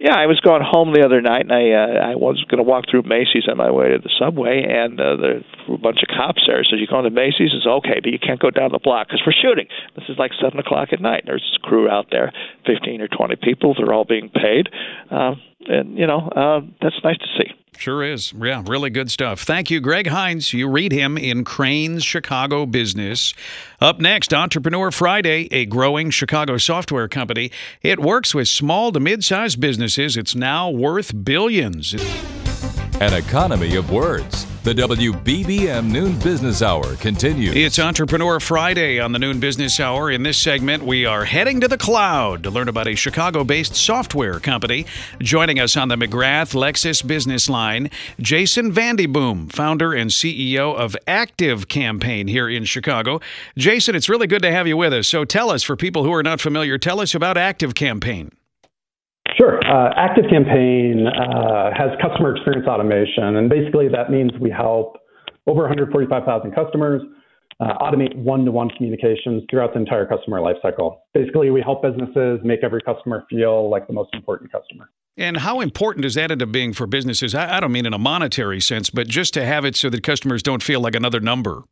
Yeah, 0.01 0.17
I 0.17 0.25
was 0.25 0.41
going 0.41 0.65
home 0.65 0.97
the 0.97 1.05
other 1.05 1.21
night, 1.21 1.45
and 1.45 1.53
I 1.53 1.77
uh, 1.77 2.13
I 2.13 2.15
was 2.17 2.43
going 2.49 2.57
to 2.57 2.65
walk 2.65 2.89
through 2.89 3.05
Macy's 3.05 3.45
on 3.53 3.59
my 3.59 3.71
way 3.71 3.93
to 3.93 3.99
the 4.01 4.09
subway, 4.19 4.65
and 4.65 4.99
uh, 4.99 5.17
there 5.21 5.45
were 5.69 5.75
a 5.75 5.79
bunch 5.79 6.01
of 6.01 6.09
cops 6.09 6.41
there. 6.49 6.65
So 6.65 6.75
you 6.81 6.87
go 6.89 7.05
into 7.05 7.13
Macy's, 7.13 7.53
it's 7.53 7.69
okay, 7.69 8.01
but 8.01 8.09
you 8.09 8.19
can't 8.19 8.41
go 8.41 8.49
down 8.49 8.73
the 8.73 8.81
block 8.81 9.09
because 9.09 9.21
we're 9.29 9.37
shooting. 9.37 9.69
This 10.01 10.09
is 10.09 10.17
like 10.17 10.33
seven 10.41 10.59
o'clock 10.59 10.89
at 10.97 11.05
night. 11.05 11.25
There's 11.29 11.45
a 11.45 11.61
crew 11.61 11.85
out 11.85 12.09
there, 12.11 12.33
fifteen 12.65 13.05
or 13.05 13.09
twenty 13.09 13.37
people. 13.37 13.77
They're 13.77 13.93
all 13.93 14.09
being 14.09 14.31
paid, 14.33 14.73
uh, 15.13 15.37
and 15.69 15.99
you 15.99 16.07
know 16.07 16.33
uh, 16.33 16.65
that's 16.81 16.97
nice 17.05 17.19
to 17.19 17.29
see. 17.37 17.53
Sure 17.79 18.05
is. 18.05 18.33
Yeah, 18.35 18.63
really 18.67 18.91
good 18.91 19.11
stuff. 19.11 19.41
Thank 19.43 19.71
you, 19.71 19.81
Greg 19.81 20.07
Hinz. 20.07 20.53
You 20.53 20.69
read 20.69 20.93
him 20.93 21.17
in 21.17 21.45
Crain's 21.45 22.05
Chicago 22.05 22.67
Business. 22.67 23.33
Up 23.81 24.01
next, 24.01 24.35
Entrepreneur 24.35 24.91
Friday, 24.91 25.49
a 25.51 25.65
growing 25.65 26.11
Chicago 26.11 26.59
software 26.59 27.09
company. 27.09 27.51
It 27.83 27.99
works 27.99 28.35
with 28.35 28.49
small 28.49 28.93
to 28.93 29.01
mid 29.01 29.25
sized 29.25 29.61
businesses. 29.61 30.17
It's 30.17 30.35
now 30.35 30.69
worth 30.69 31.25
billions. 31.25 31.95
An 33.01 33.15
economy 33.15 33.77
of 33.77 33.91
words 33.91 34.47
The 34.63 34.75
WBBM 34.75 35.91
Noon 35.91 36.19
Business 36.19 36.61
Hour 36.61 36.95
continues. 36.97 37.57
It's 37.57 37.79
Entrepreneur 37.79 38.39
Friday 38.39 39.01
on 39.01 39.13
the 39.13 39.19
Noon 39.19 39.41
Business 39.41 39.81
Hour. 39.81 40.11
In 40.11 40.23
this 40.23 40.37
segment, 40.37 40.83
we 40.83 41.07
are 41.07 41.25
heading 41.25 41.63
to 41.63 41.69
the 41.69 41.79
cloud 41.79 42.43
to 42.43 42.51
learn 42.51 42.69
about 42.69 42.87
a 42.87 42.95
Chicago 42.95 43.43
based 43.43 43.75
software 43.75 44.39
company. 44.39 44.85
Joining 45.19 45.59
us 45.59 45.79
on 45.79 45.89
the 45.89 45.97
McGrath 45.97 46.53
Lexus 46.53 47.07
business 47.07 47.49
line, 47.49 47.89
Jason 48.21 48.71
VandeBoom, 48.71 49.51
founder 49.51 49.95
and 49.95 50.11
CEO 50.11 50.77
of 50.77 50.95
Active 51.07 51.69
Campaign 51.69 52.29
here 52.29 52.47
in 52.47 52.67
Chicago. 52.67 53.19
Jason, 53.57 53.95
it's 53.95 54.11
really 54.11 54.27
good 54.27 54.43
to 54.43 54.53
have 54.53 54.67
you 54.67 54.77
with 54.77 54.93
us. 54.93 55.09
So 55.09 55.25
tell 55.25 55.51
us, 55.51 55.63
for 55.63 55.75
people 55.75 56.05
who 56.05 56.13
are 56.13 56.23
not 56.23 56.39
familiar, 56.39 56.77
tell 56.77 57.01
us 57.01 57.15
about 57.15 57.39
Active 57.39 57.75
Campaign. 57.75 58.31
Sure. 59.39 59.59
Uh, 59.67 59.93
Active 59.97 60.25
Campaign 60.31 61.07
uh, 61.07 61.71
has 61.77 61.91
customer 62.03 62.35
experience 62.37 62.67
automation, 62.67 63.37
and 63.37 63.49
basically 63.49 63.89
that 63.89 64.11
means 64.11 64.33
we 64.41 64.51
help 64.51 64.97
over 65.47 65.61
145,000 65.63 66.53
customers 66.55 67.03
uh, 67.61 67.77
automate 67.79 68.17
one-to-one 68.17 68.71
communications 68.71 69.43
throughout 69.51 69.75
the 69.75 69.81
entire 69.81 70.07
customer 70.07 70.41
lifecycle. 70.41 70.99
Basically, 71.13 71.51
we 71.51 71.61
help 71.61 71.83
businesses 71.83 72.41
make 72.43 72.61
every 72.63 72.81
customer 72.81 73.25
feel 73.29 73.71
like 73.71 73.87
the 73.87 73.93
most 73.93 74.11
important 74.15 74.51
customer. 74.51 74.91
And 75.17 75.37
how 75.37 75.61
important 75.61 76.03
does 76.05 76.15
that 76.15 76.31
up 76.31 76.53
being 76.53 76.73
for 76.73 76.87
businesses? 76.87 77.35
I, 77.35 77.57
I 77.57 77.61
don't 77.61 77.73
mean 77.73 77.85
in 77.85 77.93
a 77.93 77.99
monetary 77.99 78.61
sense, 78.61 78.89
but 78.89 79.09
just 79.09 79.35
to 79.35 79.45
have 79.45 79.65
it 79.65 79.77
so 79.77 79.91
that 79.91 80.03
customers 80.03 80.43
don't 80.43 80.63
feel 80.63 80.81
like 80.81 80.95
another 80.95 81.21
number. 81.21 81.65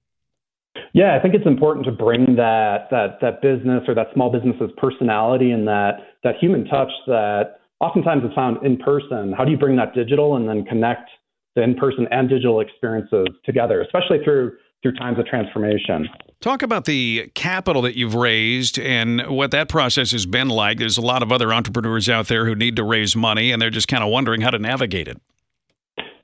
Yeah, 0.93 1.17
I 1.17 1.23
think 1.23 1.35
it's 1.35 1.47
important 1.47 1.87
to 1.87 1.93
bring 1.93 2.37
that 2.37 2.89
that 2.91 3.19
that 3.21 3.43
business 3.43 3.83
or 3.89 3.95
that 3.95 4.09
small 4.15 4.31
business's 4.31 4.71
personality 4.77 5.51
and 5.51 5.67
that 5.67 6.17
that 6.25 6.37
human 6.41 6.65
touch 6.65 6.91
that 7.07 7.61
oftentimes 7.81 8.25
is 8.25 8.31
found 8.35 8.65
in 8.65 8.77
person. 8.77 9.33
How 9.37 9.45
do 9.45 9.51
you 9.51 9.59
bring 9.59 9.77
that 9.77 9.95
digital 9.95 10.37
and 10.37 10.49
then 10.49 10.65
connect 10.65 11.11
the 11.59 11.63
in-person 11.63 12.07
and 12.11 12.29
digital 12.29 12.61
experiences 12.61 13.27
together, 13.45 13.83
especially 13.83 14.19
through 14.25 14.53
through 14.81 14.93
times 14.93 15.19
of 15.19 15.27
transformation. 15.27 16.09
Talk 16.41 16.63
about 16.63 16.85
the 16.85 17.33
capital 17.35 17.83
that 17.83 17.97
you've 17.97 18.15
raised 18.15 18.79
and 18.79 19.27
what 19.27 19.51
that 19.51 19.69
process 19.69 20.13
has 20.13 20.25
been 20.25 20.49
like. 20.49 20.79
There's 20.79 20.99
a 20.99 21.03
lot 21.03 21.25
of 21.25 21.33
other 21.33 21.53
entrepreneurs 21.53 22.09
out 22.09 22.29
there 22.29 22.47
who 22.47 22.55
need 22.55 22.77
to 22.77 22.85
raise 22.85 23.17
money 23.17 23.51
and 23.51 23.61
they're 23.61 23.71
just 23.71 23.89
kind 23.89 24.05
of 24.05 24.11
wondering 24.11 24.41
how 24.41 24.51
to 24.51 24.59
navigate 24.61 25.09
it. 25.09 25.21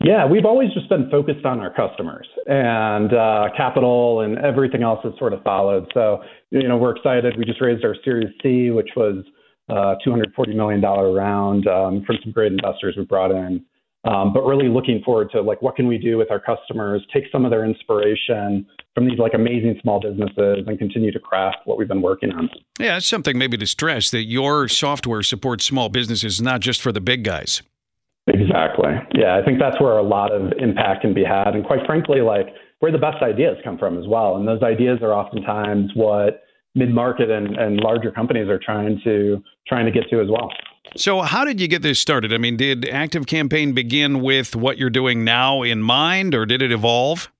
Yeah, 0.05 0.27
we've 0.27 0.45
always 0.45 0.71
just 0.75 0.89
been 0.91 1.09
focused 1.11 1.47
on 1.47 1.61
our 1.61 1.73
customers 1.73 2.29
and 2.47 3.15
uh, 3.15 3.49
capital 3.57 4.21
and 4.21 4.37
everything 4.39 4.83
else 4.83 5.01
has 5.03 5.15
sort 5.19 5.33
of 5.33 5.43
followed. 5.43 5.91
So, 5.95 6.23
you 6.51 6.69
know, 6.69 6.77
we're 6.77 6.95
excited. 6.95 7.35
We 7.39 7.47
just 7.47 7.61
raised 7.63 7.87
our 7.87 7.97
Series 8.05 8.29
C, 8.43 8.71
which 8.71 8.91
was 8.97 9.25
uh, 9.71 9.95
$240 10.07 10.55
million 10.55 10.83
round 10.83 11.67
um, 11.67 12.05
from 12.07 12.17
some 12.23 12.33
great 12.33 12.53
investors 12.53 12.97
we 12.99 13.05
brought 13.05 13.31
in. 13.31 13.65
Um, 14.05 14.35
but 14.35 14.43
really 14.43 14.69
looking 14.69 15.01
forward 15.03 15.31
to 15.31 15.41
like 15.41 15.63
what 15.63 15.77
can 15.77 15.87
we 15.87 15.97
do 15.97 16.19
with 16.19 16.31
our 16.31 16.39
customers, 16.39 17.03
take 17.11 17.25
some 17.33 17.47
of 17.47 17.51
their 17.51 17.65
inspiration 17.65 18.67
from 18.95 19.09
these 19.09 19.19
like 19.19 19.33
amazing 19.33 19.79
small 19.81 19.99
businesses 19.99 20.67
and 20.67 20.79
continue 20.79 21.11
to 21.13 21.19
craft 21.19 21.57
what 21.65 21.79
we've 21.79 21.89
been 21.89 22.03
working 22.03 22.31
on. 22.33 22.51
Yeah, 22.79 22.99
it's 22.99 23.07
something 23.07 23.39
maybe 23.39 23.57
to 23.57 23.67
stress 23.67 24.11
that 24.11 24.25
your 24.25 24.69
software 24.69 25.23
supports 25.23 25.65
small 25.65 25.89
businesses, 25.89 26.43
not 26.43 26.61
just 26.61 26.83
for 26.83 26.93
the 26.93 27.01
big 27.01 27.25
guys. 27.25 27.63
Exactly. 28.27 28.93
Yeah, 29.15 29.37
I 29.37 29.45
think 29.45 29.59
that's 29.59 29.79
where 29.81 29.99
a 29.99 30.03
lot 30.03 30.33
of 30.33 30.53
impact 30.59 31.03
can 31.03 31.13
be 31.13 31.25
had. 31.25 31.55
And 31.55 31.65
quite 31.65 31.85
frankly, 31.85 32.21
like 32.21 32.47
where 32.81 32.91
the 32.91 32.99
best 32.99 33.23
ideas 33.23 33.57
come 33.65 33.79
from 33.79 33.99
as 33.99 34.07
well. 34.07 34.37
And 34.37 34.49
those 34.49 34.63
ideas 34.63 35.01
are 35.03 35.13
oftentimes 35.13 35.91
what 35.95 36.43
mid-market 36.75 37.31
and, 37.31 37.57
and 37.57 37.77
larger 37.81 38.11
companies 38.11 38.49
are 38.49 38.59
trying 38.59 39.01
to 39.05 39.43
trying 39.67 39.87
to 39.87 39.93
get 39.93 40.09
to 40.11 40.21
as 40.21 40.29
well. 40.29 40.51
So, 40.97 41.23
how 41.23 41.45
did 41.45 41.61
you 41.61 41.69
get 41.69 41.83
this 41.83 41.99
started? 41.99 42.33
I 42.33 42.39
mean, 42.39 42.57
did 42.57 42.89
Active 42.89 43.27
Campaign 43.27 43.73
begin 43.73 44.21
with 44.21 44.55
what 44.55 44.77
you're 44.79 44.91
doing 44.91 45.25
now 45.25 45.63
in 45.63 45.83
mind, 45.83 46.35
or 46.35 46.45
did 46.47 46.63
it 46.63 46.73
evolve? 46.73 47.31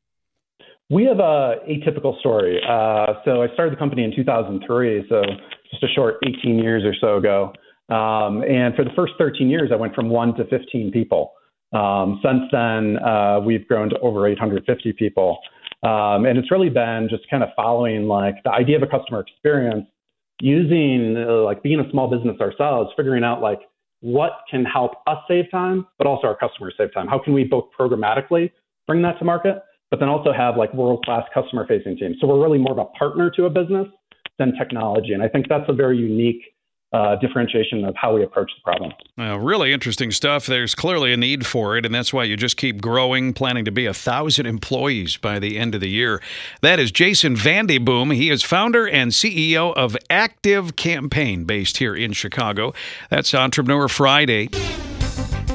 We 0.91 1.05
have 1.05 1.19
a 1.19 1.57
atypical 1.69 2.19
story. 2.21 2.61
Uh, 2.67 3.15
so, 3.25 3.43
I 3.43 3.49
started 3.53 3.73
the 3.73 3.79
company 3.79 4.03
in 4.03 4.15
2003, 4.17 5.07
so 5.09 5.23
just 5.71 5.83
a 5.83 5.89
short 5.89 6.17
18 6.27 6.59
years 6.59 6.85
or 6.85 6.95
so 7.01 7.19
ago. 7.19 7.53
Um, 7.89 8.43
and 8.43 8.75
for 8.75 8.85
the 8.85 8.91
first 8.97 9.15
13 9.19 9.49
years, 9.49 9.71
I 9.73 9.77
went 9.77 9.95
from 9.95 10.09
one 10.09 10.35
to 10.37 10.45
15 10.47 10.91
people. 10.91 11.33
Um, 11.73 12.21
since 12.25 12.43
then, 12.53 12.99
uh, 12.99 13.41
we've 13.45 13.67
grown 13.67 13.91
to 13.91 13.99
over 13.99 14.27
850 14.27 14.93
people. 14.93 15.39
Um, 15.83 16.25
and 16.25 16.39
it's 16.39 16.51
really 16.51 16.71
been 16.71 17.09
just 17.11 17.29
kind 17.29 17.43
of 17.43 17.51
following 17.55 18.09
like 18.09 18.37
the 18.45 18.51
idea 18.51 18.77
of 18.77 18.83
a 18.83 18.87
customer 18.87 19.21
experience, 19.21 19.87
using 20.41 21.17
uh, 21.17 21.43
like 21.43 21.63
being 21.63 21.81
a 21.81 21.91
small 21.91 22.09
business 22.09 22.41
ourselves, 22.41 22.91
figuring 22.97 23.23
out 23.23 23.43
like 23.43 23.61
what 24.01 24.33
can 24.51 24.65
help 24.65 24.93
us 25.07 25.19
save 25.29 25.51
time, 25.51 25.87
but 25.99 26.07
also 26.07 26.27
our 26.27 26.37
customers 26.37 26.75
save 26.79 26.93
time. 26.95 27.07
How 27.07 27.19
can 27.19 27.33
we 27.33 27.45
both 27.45 27.67
programmatically 27.79 28.51
bring 28.87 29.03
that 29.03 29.19
to 29.19 29.25
market, 29.25 29.63
but 29.91 30.01
then 30.01 30.09
also 30.09 30.33
have 30.33 30.57
like 30.57 30.73
world 30.75 31.05
class 31.05 31.25
customer 31.35 31.67
facing 31.67 31.97
teams? 31.97 32.17
So 32.21 32.27
we're 32.27 32.43
really 32.43 32.59
more 32.59 32.73
of 32.73 32.79
a 32.79 32.87
partner 32.99 33.31
to 33.37 33.45
a 33.45 33.51
business 33.51 33.89
than 34.39 34.53
technology. 34.57 35.13
And 35.13 35.23
I 35.23 35.29
think 35.29 35.47
that's 35.49 35.69
a 35.69 35.73
very 35.73 35.97
unique 35.97 36.43
uh, 36.95 37.17
differentiation 37.17 37.85
of 37.85 37.97
how 37.97 38.15
we 38.15 38.23
approach 38.23 38.53
the 38.55 38.63
problem. 38.63 38.93
Well, 39.19 39.39
really 39.39 39.73
interesting 39.73 40.13
stuff. 40.13 40.47
There's 40.47 40.77
clearly 40.77 41.13
a 41.13 41.17
need 41.17 41.45
for 41.45 41.77
it, 41.77 41.85
and 41.85 41.93
that's 41.93 42.13
why 42.13 42.23
you 42.23 42.37
just 42.37 42.57
keep 42.57 42.81
growing, 42.81 43.35
planning 43.35 43.65
to 43.65 43.73
be 43.73 43.87
a 43.87 43.93
thousand 43.93 44.47
employees 44.47 45.17
by 45.17 45.41
the 45.41 45.59
end 45.59 45.75
of 45.75 45.81
the 45.81 45.89
year. 45.89 46.23
That 46.61 46.79
is 46.79 46.93
Jason 46.93 47.35
VandeBoom. 47.35 48.15
He 48.15 48.31
is 48.31 48.45
founder 48.45 48.89
and 48.89 49.11
CEO 49.11 49.75
of 49.75 49.97
Active 50.09 50.77
Campaign, 50.77 51.45
based 51.45 51.79
here 51.79 51.97
in 51.97 52.13
Chicago. 52.13 52.73
That's 53.11 53.35
Entrepreneur 53.35 53.89
Friday. 53.89 54.51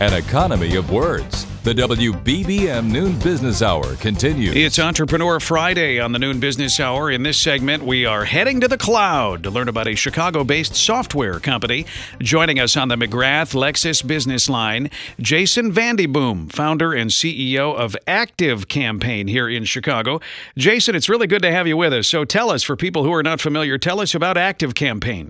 An 0.01 0.13
economy 0.13 0.75
of 0.75 0.91
words. 0.91 1.48
The 1.61 1.73
WBBM 1.73 2.89
Noon 2.89 3.19
Business 3.19 3.61
Hour 3.61 3.97
continues. 3.97 4.55
It's 4.55 4.79
Entrepreneur 4.79 5.41
Friday 5.41 5.99
on 5.99 6.13
the 6.13 6.17
Noon 6.17 6.39
Business 6.39 6.79
Hour. 6.79 7.11
In 7.11 7.23
this 7.23 7.37
segment, 7.37 7.83
we 7.83 8.05
are 8.05 8.23
heading 8.23 8.61
to 8.61 8.69
the 8.69 8.77
cloud 8.77 9.43
to 9.43 9.51
learn 9.51 9.67
about 9.67 9.85
a 9.85 9.93
Chicago 9.93 10.45
based 10.45 10.73
software 10.73 11.37
company. 11.37 11.85
Joining 12.19 12.59
us 12.59 12.77
on 12.77 12.87
the 12.87 12.95
McGrath 12.95 13.53
Lexus 13.53 14.07
business 14.07 14.47
line, 14.47 14.89
Jason 15.19 15.73
VandeBoom, 15.73 16.49
founder 16.49 16.93
and 16.93 17.09
CEO 17.09 17.75
of 17.75 17.93
Active 18.07 18.69
Campaign 18.69 19.27
here 19.27 19.49
in 19.49 19.65
Chicago. 19.65 20.21
Jason, 20.57 20.95
it's 20.95 21.09
really 21.09 21.27
good 21.27 21.41
to 21.41 21.51
have 21.51 21.67
you 21.67 21.75
with 21.75 21.91
us. 21.91 22.07
So 22.07 22.23
tell 22.23 22.51
us, 22.51 22.63
for 22.63 22.77
people 22.77 23.03
who 23.03 23.11
are 23.11 23.21
not 23.21 23.41
familiar, 23.41 23.77
tell 23.77 23.99
us 23.99 24.15
about 24.15 24.37
Active 24.37 24.75
Campaign. 24.75 25.29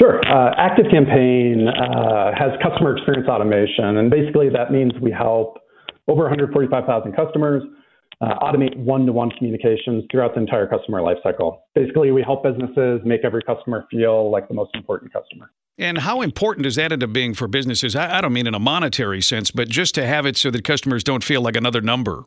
Sure. 0.00 0.18
Uh, 0.26 0.54
Active 0.56 0.86
Campaign 0.90 1.68
uh, 1.68 2.32
has 2.32 2.52
customer 2.62 2.96
experience 2.96 3.28
automation, 3.28 3.98
and 3.98 4.10
basically 4.10 4.48
that 4.48 4.72
means 4.72 4.92
we 5.02 5.10
help 5.10 5.58
over 6.08 6.22
145,000 6.22 7.12
customers 7.14 7.62
uh, 8.22 8.38
automate 8.40 8.76
one-to-one 8.76 9.30
communications 9.36 10.04
throughout 10.10 10.34
the 10.34 10.40
entire 10.40 10.66
customer 10.66 11.00
lifecycle. 11.00 11.58
Basically, 11.74 12.12
we 12.12 12.22
help 12.22 12.42
businesses 12.42 13.00
make 13.04 13.24
every 13.24 13.42
customer 13.42 13.86
feel 13.90 14.30
like 14.30 14.48
the 14.48 14.54
most 14.54 14.70
important 14.74 15.12
customer. 15.12 15.50
And 15.78 15.98
how 15.98 16.20
important 16.20 16.64
does 16.64 16.76
that 16.76 16.92
end 16.92 17.02
up 17.02 17.12
being 17.12 17.34
for 17.34 17.48
businesses? 17.48 17.94
I, 17.94 18.18
I 18.18 18.20
don't 18.20 18.32
mean 18.32 18.46
in 18.46 18.54
a 18.54 18.58
monetary 18.58 19.22
sense, 19.22 19.50
but 19.50 19.68
just 19.68 19.94
to 19.96 20.06
have 20.06 20.26
it 20.26 20.36
so 20.36 20.50
that 20.50 20.64
customers 20.64 21.04
don't 21.04 21.24
feel 21.24 21.40
like 21.42 21.56
another 21.56 21.80
number. 21.80 22.24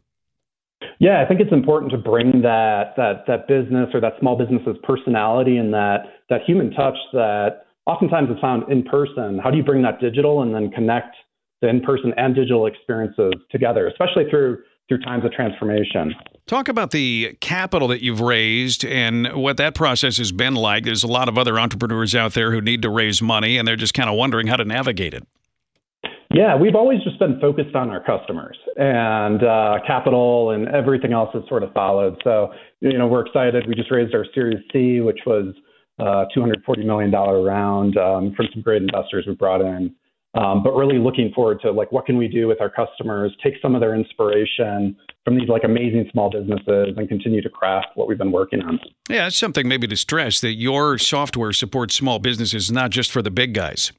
Yeah, 1.00 1.24
I 1.24 1.28
think 1.28 1.40
it's 1.40 1.52
important 1.52 1.92
to 1.92 1.98
bring 1.98 2.42
that 2.42 2.94
that 2.98 3.26
that 3.28 3.48
business 3.48 3.90
or 3.94 4.02
that 4.02 4.14
small 4.20 4.38
business's 4.38 4.78
personality 4.84 5.58
and 5.58 5.74
that 5.74 6.06
that 6.30 6.42
human 6.46 6.72
touch 6.72 6.98
that 7.14 7.66
oftentimes 7.86 8.30
is 8.30 8.38
found 8.40 8.72
in 8.72 8.84
person. 8.84 9.40
How 9.44 9.52
do 9.52 9.58
you 9.58 9.64
bring 9.64 9.82
that 9.84 10.00
digital 10.00 10.42
and 10.42 10.54
then 10.54 10.72
connect 10.72 11.16
the 11.62 11.70
in-person 11.70 12.14
and 12.18 12.36
digital 12.36 12.68
experiences 12.68 13.34
together, 13.50 13.88
especially 13.88 14.30
through 14.30 14.60
through 14.90 15.00
times 15.00 15.24
of 15.24 15.32
transformation. 15.32 16.14
Talk 16.46 16.68
about 16.68 16.92
the 16.92 17.38
capital 17.40 17.88
that 17.88 18.02
you've 18.02 18.20
raised 18.20 18.84
and 18.84 19.34
what 19.34 19.56
that 19.56 19.76
process 19.76 20.18
has 20.18 20.34
been 20.34 20.56
like. 20.56 20.84
There's 20.84 21.06
a 21.06 21.08
lot 21.08 21.30
of 21.30 21.38
other 21.38 21.58
entrepreneurs 21.58 22.14
out 22.14 22.34
there 22.34 22.52
who 22.52 22.60
need 22.60 22.82
to 22.82 22.90
raise 22.90 23.22
money 23.22 23.58
and 23.58 23.66
they're 23.66 23.78
just 23.78 23.94
kind 23.94 24.10
of 24.10 24.18
wondering 24.18 24.48
how 24.48 24.58
to 24.58 24.66
navigate 24.66 25.14
it. 25.14 25.26
Yeah, 26.34 26.56
we've 26.56 26.76
always 26.76 27.00
just 27.04 27.20
been 27.20 27.40
focused 27.40 27.76
on 27.76 27.92
our 27.92 28.04
customers 28.04 28.58
and 28.76 29.44
uh, 29.44 29.78
capital 29.86 30.50
and 30.50 30.68
everything 30.68 31.14
else 31.14 31.30
has 31.34 31.44
sort 31.48 31.62
of 31.62 31.72
followed. 31.74 32.20
So, 32.24 32.52
you 32.80 32.98
know, 32.98 33.08
we're 33.08 33.26
excited. 33.26 33.66
We 33.68 33.76
just 33.76 33.92
raised 33.92 34.16
our 34.16 34.26
Series 34.34 34.64
C, 34.74 35.00
which 35.00 35.20
was 35.28 35.54
uh, 36.00 36.26
$240 36.36 36.86
million 36.86 37.12
round 37.12 37.98
um, 37.98 38.34
from 38.36 38.48
some 38.52 38.64
great 38.64 38.82
investors 38.82 39.26
we 39.28 39.36
brought 39.36 39.62
in. 39.62 39.96
Um, 40.36 40.64
but 40.64 40.72
really 40.72 40.98
looking 40.98 41.32
forward 41.36 41.60
to 41.62 41.72
like 41.72 41.92
what 41.92 42.08
can 42.08 42.18
we 42.18 42.28
do 42.28 42.48
with 42.48 42.60
our 42.60 42.70
customers, 42.70 43.32
take 43.44 43.54
some 43.62 43.76
of 43.76 43.82
their 43.82 43.94
inspiration 43.94 44.96
from 45.24 45.38
these 45.38 45.48
like 45.48 45.64
amazing 45.64 46.10
small 46.12 46.32
businesses 46.32 46.96
and 46.98 47.08
continue 47.08 47.44
to 47.44 47.50
craft 47.50 47.90
what 47.94 48.08
we've 48.08 48.18
been 48.18 48.32
working 48.32 48.60
on. 48.64 48.80
Yeah, 49.08 49.28
it's 49.28 49.38
something 49.38 49.68
maybe 49.68 49.86
to 49.86 49.96
stress 49.96 50.42
that 50.42 50.56
your 50.56 50.98
software 50.98 51.54
supports 51.54 51.94
small 51.94 52.18
businesses, 52.18 52.72
not 52.72 52.90
just 52.90 53.12
for 53.12 53.22
the 53.22 53.30
big 53.30 53.54
guys. 53.54 53.92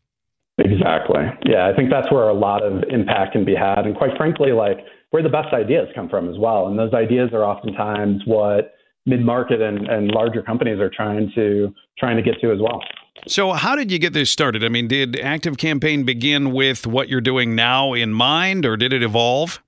Exactly. 0.58 1.22
Yeah, 1.44 1.68
I 1.68 1.74
think 1.74 1.90
that's 1.90 2.10
where 2.12 2.28
a 2.28 2.34
lot 2.34 2.62
of 2.62 2.84
impact 2.88 3.32
can 3.32 3.44
be 3.44 3.54
had. 3.54 3.86
And 3.86 3.96
quite 3.96 4.16
frankly, 4.16 4.52
like 4.52 4.78
where 5.10 5.22
the 5.22 5.28
best 5.28 5.52
ideas 5.52 5.88
come 5.94 6.08
from 6.08 6.28
as 6.28 6.38
well. 6.38 6.68
And 6.68 6.78
those 6.78 6.92
ideas 6.92 7.30
are 7.32 7.44
oftentimes 7.44 8.22
what 8.26 8.74
mid-market 9.06 9.60
and, 9.60 9.88
and 9.88 10.10
larger 10.10 10.42
companies 10.42 10.78
are 10.80 10.90
trying 10.90 11.30
to 11.34 11.74
trying 11.98 12.16
to 12.16 12.22
get 12.22 12.40
to 12.40 12.52
as 12.52 12.58
well. 12.60 12.80
So, 13.26 13.52
how 13.52 13.76
did 13.76 13.90
you 13.90 13.98
get 13.98 14.12
this 14.12 14.30
started? 14.30 14.64
I 14.64 14.68
mean, 14.68 14.88
did 14.88 15.18
Active 15.20 15.56
Campaign 15.56 16.04
begin 16.04 16.52
with 16.52 16.86
what 16.86 17.08
you're 17.08 17.20
doing 17.20 17.54
now 17.54 17.92
in 17.92 18.12
mind, 18.12 18.66
or 18.66 18.76
did 18.76 18.92
it 18.92 19.02
evolve? 19.02 19.62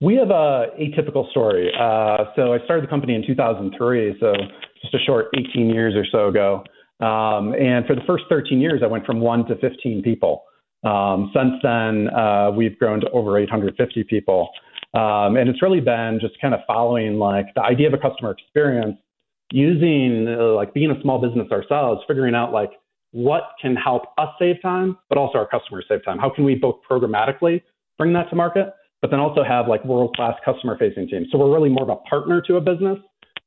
We 0.00 0.16
have 0.16 0.30
a 0.30 0.66
atypical 0.78 1.28
story. 1.30 1.70
Uh, 1.78 2.24
so 2.36 2.52
I 2.52 2.58
started 2.64 2.84
the 2.84 2.88
company 2.88 3.14
in 3.14 3.26
2003, 3.26 4.16
so 4.20 4.34
just 4.82 4.94
a 4.94 4.98
short 4.98 5.26
18 5.36 5.68
years 5.70 5.94
or 5.94 6.04
so 6.10 6.28
ago. 6.28 6.64
Um, 7.00 7.54
and 7.54 7.86
for 7.86 7.94
the 7.94 8.02
first 8.06 8.24
13 8.28 8.60
years, 8.60 8.82
I 8.82 8.86
went 8.86 9.04
from 9.04 9.20
one 9.20 9.46
to 9.46 9.56
15 9.56 10.02
people. 10.02 10.44
Um, 10.84 11.30
since 11.34 11.54
then, 11.62 12.08
uh, 12.10 12.50
we've 12.50 12.78
grown 12.78 13.00
to 13.00 13.10
over 13.10 13.38
850 13.38 14.04
people. 14.04 14.50
Um, 14.92 15.36
and 15.36 15.48
it's 15.48 15.60
really 15.62 15.80
been 15.80 16.18
just 16.20 16.40
kind 16.40 16.54
of 16.54 16.60
following 16.66 17.18
like 17.18 17.46
the 17.54 17.62
idea 17.62 17.88
of 17.88 17.94
a 17.94 17.98
customer 17.98 18.30
experience, 18.30 18.96
using 19.50 20.26
uh, 20.28 20.54
like 20.54 20.72
being 20.72 20.90
a 20.90 21.00
small 21.02 21.18
business 21.18 21.50
ourselves, 21.50 22.02
figuring 22.06 22.34
out 22.34 22.52
like 22.52 22.70
what 23.10 23.42
can 23.60 23.76
help 23.76 24.02
us 24.18 24.28
save 24.38 24.60
time, 24.62 24.96
but 25.08 25.18
also 25.18 25.38
our 25.38 25.46
customers 25.46 25.84
save 25.88 26.04
time. 26.04 26.18
How 26.18 26.30
can 26.30 26.44
we 26.44 26.54
both 26.54 26.76
programmatically 26.88 27.62
bring 27.98 28.12
that 28.12 28.28
to 28.30 28.36
market, 28.36 28.72
but 29.00 29.10
then 29.10 29.20
also 29.20 29.42
have 29.42 29.68
like 29.68 29.84
world 29.84 30.14
class 30.16 30.34
customer 30.44 30.76
facing 30.78 31.08
teams? 31.08 31.28
So 31.30 31.38
we're 31.38 31.52
really 31.52 31.70
more 31.70 31.82
of 31.82 31.88
a 31.88 31.96
partner 32.08 32.40
to 32.42 32.56
a 32.56 32.60
business 32.60 32.98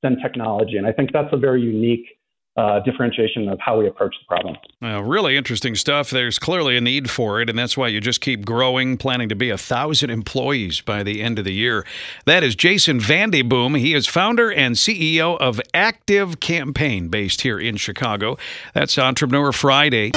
than 0.04 0.18
technology. 0.22 0.78
And 0.78 0.86
I 0.88 0.92
think 0.92 1.12
that's 1.12 1.30
a 1.32 1.38
very 1.38 1.62
unique 1.62 2.17
uh, 2.58 2.80
differentiation 2.80 3.48
of 3.50 3.60
how 3.60 3.78
we 3.78 3.88
approach 3.88 4.16
the 4.20 4.28
problem. 4.28 4.58
Well, 4.82 5.04
really 5.04 5.38
interesting 5.38 5.76
stuff. 5.76 6.10
There's 6.10 6.40
clearly 6.40 6.76
a 6.76 6.82
need 6.82 7.10
for 7.10 7.40
it, 7.40 7.50
and 7.50 7.58
that's 7.58 7.78
why 7.78 7.88
you 7.88 8.02
just 8.02 8.20
keep 8.20 8.46
growing, 8.46 8.98
planning 8.98 9.30
to 9.30 9.36
be 9.36 9.50
a 9.50 9.58
thousand 9.58 10.10
employees 10.10 10.82
by 10.82 11.04
the 11.04 11.22
end 11.22 11.38
of 11.38 11.46
the 11.46 11.54
year. 11.54 11.86
That 12.26 12.44
is 12.44 12.56
Jason 12.56 13.00
Vandeboom. 13.00 13.78
He 13.78 13.94
is 13.94 14.08
founder 14.08 14.52
and 14.52 14.76
CEO 14.76 15.38
of 15.38 15.62
Active 15.74 16.40
Campaign, 16.40 17.10
based 17.10 17.42
here 17.42 17.60
in 17.60 17.78
Chicago. 17.78 18.38
That's 18.74 18.98
Entrepreneur 18.98 19.52
Friday. 19.52 20.12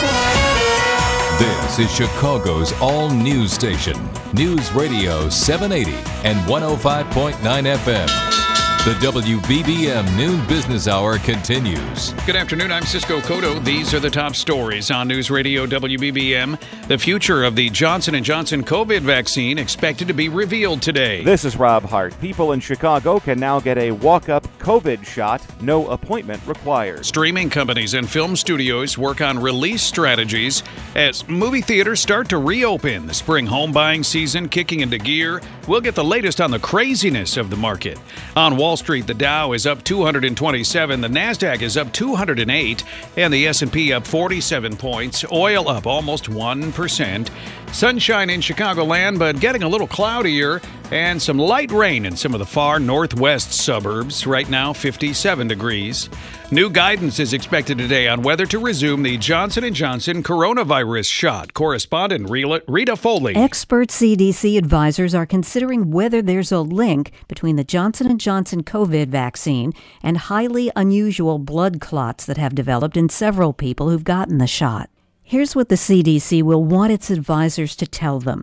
This 1.39 1.79
is 1.79 1.95
Chicago's 1.95 2.73
all 2.81 3.11
news 3.11 3.53
station, 3.53 3.97
News 4.35 4.73
Radio 4.73 5.29
780 5.29 5.93
and 6.25 6.39
105.9 6.49 7.35
FM. 7.35 8.40
The 8.81 8.93
WBBM 8.93 10.17
Noon 10.17 10.47
Business 10.47 10.89
Hour 10.89 11.19
continues. 11.19 12.15
Good 12.25 12.35
afternoon. 12.35 12.73
I'm 12.73 12.85
Cisco 12.85 13.21
Cotto. 13.21 13.63
These 13.63 13.93
are 13.93 14.01
the 14.01 14.09
top 14.09 14.35
stories 14.35 14.91
on 14.91 15.07
News 15.07 15.31
Radio 15.31 15.67
WBBM. 15.67 16.59
The 16.89 16.97
future 16.97 17.45
of 17.45 17.55
the 17.55 17.69
Johnson 17.69 18.21
& 18.23 18.25
Johnson 18.25 18.65
COVID 18.65 19.03
vaccine 19.03 19.59
expected 19.59 20.09
to 20.09 20.15
be 20.15 20.31
revealed 20.31 20.81
today. 20.81 21.23
This 21.23 21.45
is 21.45 21.57
Rob 21.57 21.83
Hart. 21.83 22.19
People 22.23 22.53
in 22.53 22.61
Chicago 22.61 23.21
can 23.21 23.39
now 23.39 23.61
get 23.61 23.77
a 23.77 23.91
walk-up 23.91 24.47
COVID 24.61 25.05
shot, 25.05 25.45
no 25.61 25.87
appointment 25.89 26.41
required. 26.47 27.05
Streaming 27.05 27.51
companies 27.51 27.93
and 27.93 28.09
film 28.09 28.35
studios 28.35 28.97
work 28.97 29.21
on 29.21 29.39
release 29.39 29.83
strategies 29.83 30.63
as 30.95 31.29
movie 31.29 31.61
theaters 31.61 32.01
start 32.01 32.31
to 32.31 32.39
reopen. 32.39 33.07
The 33.07 33.13
spring 33.13 33.45
home 33.45 33.73
buying 33.73 34.03
season 34.03 34.49
kicking 34.49 34.81
into 34.81 34.97
gear. 34.97 35.43
We'll 35.69 35.83
get 35.83 35.95
the 35.95 36.03
latest 36.03 36.41
on 36.41 36.51
the 36.51 36.59
craziness 36.59 37.37
of 37.37 37.51
the 37.51 37.57
market. 37.57 37.99
On 38.35 38.57
Wall 38.57 38.70
Wall 38.71 38.77
Street, 38.77 39.09
the 39.09 39.15
Dow 39.15 39.50
is 39.53 39.67
up 39.67 39.83
227, 39.83 41.00
the 41.00 41.09
Nasdaq 41.09 41.61
is 41.61 41.77
up 41.77 41.93
208, 41.93 42.85
and 43.17 43.35
the 43.35 43.49
S&P 43.49 43.93
up 43.93 44.07
47 44.07 44.77
points. 44.77 45.25
Oil 45.33 45.69
up 45.69 45.89
almost 45.89 46.27
1%. 46.27 47.31
Sunshine 47.73 48.31
in 48.31 48.41
Chicagoland, 48.41 49.19
but 49.19 49.41
getting 49.41 49.62
a 49.62 49.69
little 49.69 49.87
cloudier 49.87 50.61
and 50.91 51.23
some 51.23 51.39
light 51.39 51.71
rain 51.71 52.05
in 52.05 52.17
some 52.17 52.35
of 52.35 52.41
the 52.41 52.47
far 52.47 52.79
northwest 52.79 53.53
suburbs. 53.53 54.27
Right 54.27 54.50
now, 54.50 54.73
57 54.73 55.49
degrees. 55.49 56.11
New 56.50 56.69
guidance 56.69 57.21
is 57.21 57.33
expected 57.33 57.79
today 57.79 58.09
on 58.09 58.23
whether 58.23 58.45
to 58.47 58.59
resume 58.59 59.03
the 59.03 59.17
Johnson 59.17 59.73
& 59.73 59.75
Johnson 59.75 60.23
coronavirus 60.23 61.11
shot. 61.11 61.55
Correspondent 61.55 62.29
Rita 62.29 62.97
Foley. 62.97 63.37
Expert 63.37 63.89
CDC 63.89 64.59
advisors 64.59 65.15
are 65.15 65.27
considering 65.27 65.91
whether 65.91 66.21
there's 66.21 66.53
a 66.53 66.61
link 66.61 67.12
between 67.29 67.57
the 67.57 67.65
Johnson 67.65 68.19
& 68.19 68.21
Johnson 68.21 68.62
COVID 68.65 69.09
vaccine 69.09 69.73
and 70.03 70.19
highly 70.19 70.71
unusual 70.75 71.39
blood 71.39 71.81
clots 71.81 72.27
that 72.27 72.37
have 72.37 72.55
developed 72.55 72.97
in 72.97 73.09
several 73.09 73.53
people 73.53 73.89
who've 73.89 74.05
gotten 74.05 74.39
the 74.39 74.47
shot. 74.49 74.91
Here's 75.31 75.55
what 75.55 75.69
the 75.69 75.77
CDC 75.77 76.43
will 76.43 76.65
want 76.65 76.91
its 76.93 77.09
advisors 77.09 77.77
to 77.77 77.87
tell 77.87 78.19
them. 78.19 78.43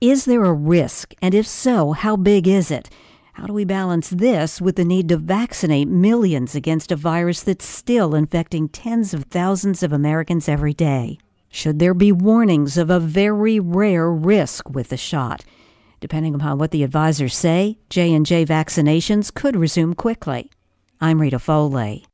Is 0.00 0.24
there 0.24 0.44
a 0.44 0.52
risk? 0.52 1.12
And 1.20 1.34
if 1.34 1.48
so, 1.48 1.90
how 1.90 2.14
big 2.14 2.46
is 2.46 2.70
it? 2.70 2.88
How 3.32 3.46
do 3.46 3.52
we 3.52 3.64
balance 3.64 4.08
this 4.10 4.60
with 4.60 4.76
the 4.76 4.84
need 4.84 5.08
to 5.08 5.16
vaccinate 5.16 5.88
millions 5.88 6.54
against 6.54 6.92
a 6.92 6.96
virus 6.96 7.42
that's 7.42 7.64
still 7.64 8.14
infecting 8.14 8.68
tens 8.68 9.12
of 9.12 9.24
thousands 9.24 9.82
of 9.82 9.92
Americans 9.92 10.48
every 10.48 10.72
day? 10.72 11.18
Should 11.50 11.80
there 11.80 11.92
be 11.92 12.12
warnings 12.12 12.78
of 12.78 12.88
a 12.88 13.00
very 13.00 13.58
rare 13.58 14.08
risk 14.08 14.70
with 14.70 14.90
the 14.90 14.96
shot? 14.96 15.44
Depending 15.98 16.36
upon 16.36 16.56
what 16.56 16.70
the 16.70 16.84
advisors 16.84 17.36
say, 17.36 17.80
J&J 17.90 18.46
vaccinations 18.46 19.34
could 19.34 19.56
resume 19.56 19.92
quickly. 19.92 20.52
I'm 21.00 21.20
Rita 21.20 21.40
Foley. 21.40 22.07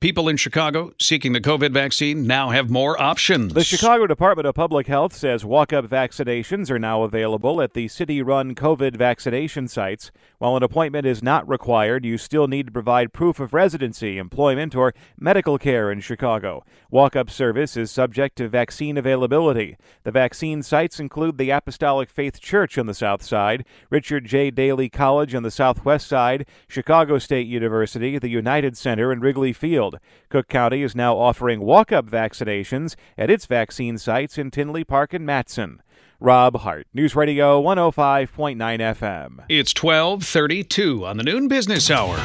People 0.00 0.28
in 0.28 0.36
Chicago 0.36 0.92
seeking 1.00 1.32
the 1.32 1.40
COVID 1.40 1.72
vaccine 1.72 2.24
now 2.24 2.50
have 2.50 2.70
more 2.70 3.00
options. 3.02 3.52
The 3.52 3.64
Chicago 3.64 4.06
Department 4.06 4.46
of 4.46 4.54
Public 4.54 4.86
Health 4.86 5.12
says 5.12 5.44
walk 5.44 5.72
up 5.72 5.86
vaccinations 5.86 6.70
are 6.70 6.78
now 6.78 7.02
available 7.02 7.60
at 7.60 7.74
the 7.74 7.88
city 7.88 8.22
run 8.22 8.54
COVID 8.54 8.96
vaccination 8.96 9.66
sites. 9.66 10.12
While 10.38 10.56
an 10.56 10.62
appointment 10.62 11.04
is 11.04 11.20
not 11.20 11.48
required, 11.48 12.04
you 12.04 12.16
still 12.16 12.46
need 12.46 12.66
to 12.66 12.72
provide 12.72 13.12
proof 13.12 13.40
of 13.40 13.52
residency, 13.52 14.18
employment, 14.18 14.76
or 14.76 14.94
medical 15.18 15.58
care 15.58 15.90
in 15.90 15.98
Chicago. 15.98 16.64
Walk 16.92 17.16
up 17.16 17.28
service 17.28 17.76
is 17.76 17.90
subject 17.90 18.36
to 18.36 18.48
vaccine 18.48 18.96
availability. 18.98 19.76
The 20.04 20.12
vaccine 20.12 20.62
sites 20.62 21.00
include 21.00 21.38
the 21.38 21.50
Apostolic 21.50 22.08
Faith 22.08 22.40
Church 22.40 22.78
on 22.78 22.86
the 22.86 22.94
south 22.94 23.24
side, 23.24 23.64
Richard 23.90 24.26
J. 24.26 24.52
Daley 24.52 24.88
College 24.88 25.34
on 25.34 25.42
the 25.42 25.50
southwest 25.50 26.06
side, 26.06 26.46
Chicago 26.68 27.18
State 27.18 27.48
University, 27.48 28.16
the 28.16 28.28
United 28.28 28.76
Center, 28.76 29.10
and 29.10 29.20
Wrigley 29.22 29.52
Field. 29.52 29.87
Cook 30.28 30.48
County 30.48 30.82
is 30.82 30.94
now 30.94 31.16
offering 31.16 31.60
walk 31.60 31.92
up 31.92 32.06
vaccinations 32.06 32.96
at 33.16 33.30
its 33.30 33.46
vaccine 33.46 33.98
sites 33.98 34.38
in 34.38 34.50
Tinley 34.50 34.84
Park 34.84 35.12
and 35.12 35.26
Matteson. 35.26 35.78
Rob 36.20 36.56
Hart, 36.56 36.88
News 36.92 37.14
Radio 37.14 37.62
105.9 37.62 38.56
FM. 38.56 39.44
It's 39.48 39.72
1232 39.72 41.06
on 41.06 41.16
the 41.16 41.22
Noon 41.22 41.46
Business 41.46 41.90
Hour. 41.90 42.18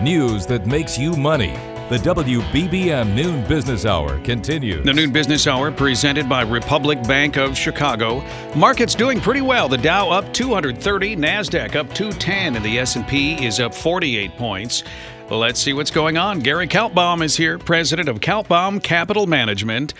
News 0.00 0.46
that 0.46 0.66
makes 0.66 0.96
you 0.96 1.12
money. 1.14 1.58
The 1.92 1.98
WBBM 1.98 3.14
Noon 3.14 3.46
Business 3.46 3.84
Hour 3.84 4.18
continues. 4.20 4.82
The 4.82 4.94
Noon 4.94 5.12
Business 5.12 5.46
Hour 5.46 5.70
presented 5.70 6.26
by 6.26 6.40
Republic 6.40 7.02
Bank 7.02 7.36
of 7.36 7.54
Chicago. 7.54 8.24
Markets 8.56 8.94
doing 8.94 9.20
pretty 9.20 9.42
well. 9.42 9.68
The 9.68 9.76
Dow 9.76 10.08
up 10.08 10.32
230, 10.32 11.16
Nasdaq 11.16 11.74
up 11.74 11.92
210, 11.92 12.56
and 12.56 12.64
the 12.64 12.78
S&P 12.78 13.44
is 13.44 13.60
up 13.60 13.74
48 13.74 14.36
points. 14.38 14.84
Let's 15.32 15.60
see 15.60 15.72
what's 15.72 15.90
going 15.90 16.18
on. 16.18 16.40
Gary 16.40 16.68
Kaltbaum 16.68 17.22
is 17.24 17.36
here, 17.36 17.58
president 17.58 18.10
of 18.10 18.20
Kaltbaum 18.20 18.82
Capital 18.82 19.26
Management. 19.26 19.94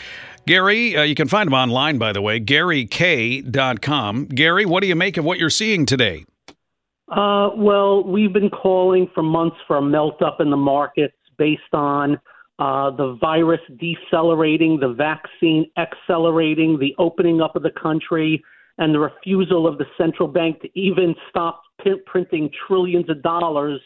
Gary, 0.46 0.94
uh, 0.94 1.04
you 1.04 1.14
can 1.14 1.26
find 1.26 1.46
him 1.46 1.54
online, 1.54 1.96
by 1.96 2.12
the 2.12 2.20
way, 2.20 2.38
garyk.com. 2.38 4.26
Gary, 4.26 4.66
what 4.66 4.82
do 4.82 4.88
you 4.88 4.94
make 4.94 5.16
of 5.16 5.24
what 5.24 5.38
you're 5.38 5.48
seeing 5.48 5.86
today? 5.86 6.26
Uh, 7.08 7.48
well, 7.56 8.04
we've 8.04 8.32
been 8.34 8.50
calling 8.50 9.08
for 9.14 9.22
months 9.22 9.56
for 9.66 9.78
a 9.78 9.82
melt 9.82 10.20
up 10.20 10.38
in 10.40 10.50
the 10.50 10.56
markets 10.56 11.16
based 11.38 11.62
on 11.72 12.20
uh, 12.58 12.90
the 12.90 13.16
virus 13.18 13.60
decelerating, 13.80 14.80
the 14.80 14.92
vaccine 14.92 15.64
accelerating, 15.78 16.78
the 16.78 16.94
opening 16.98 17.40
up 17.40 17.56
of 17.56 17.62
the 17.62 17.72
country, 17.82 18.44
and 18.76 18.94
the 18.94 18.98
refusal 18.98 19.66
of 19.66 19.78
the 19.78 19.86
central 19.96 20.28
bank 20.28 20.60
to 20.60 20.68
even 20.78 21.14
stop 21.30 21.62
p- 21.82 21.94
printing 22.04 22.50
trillions 22.66 23.08
of 23.08 23.22
dollars 23.22 23.80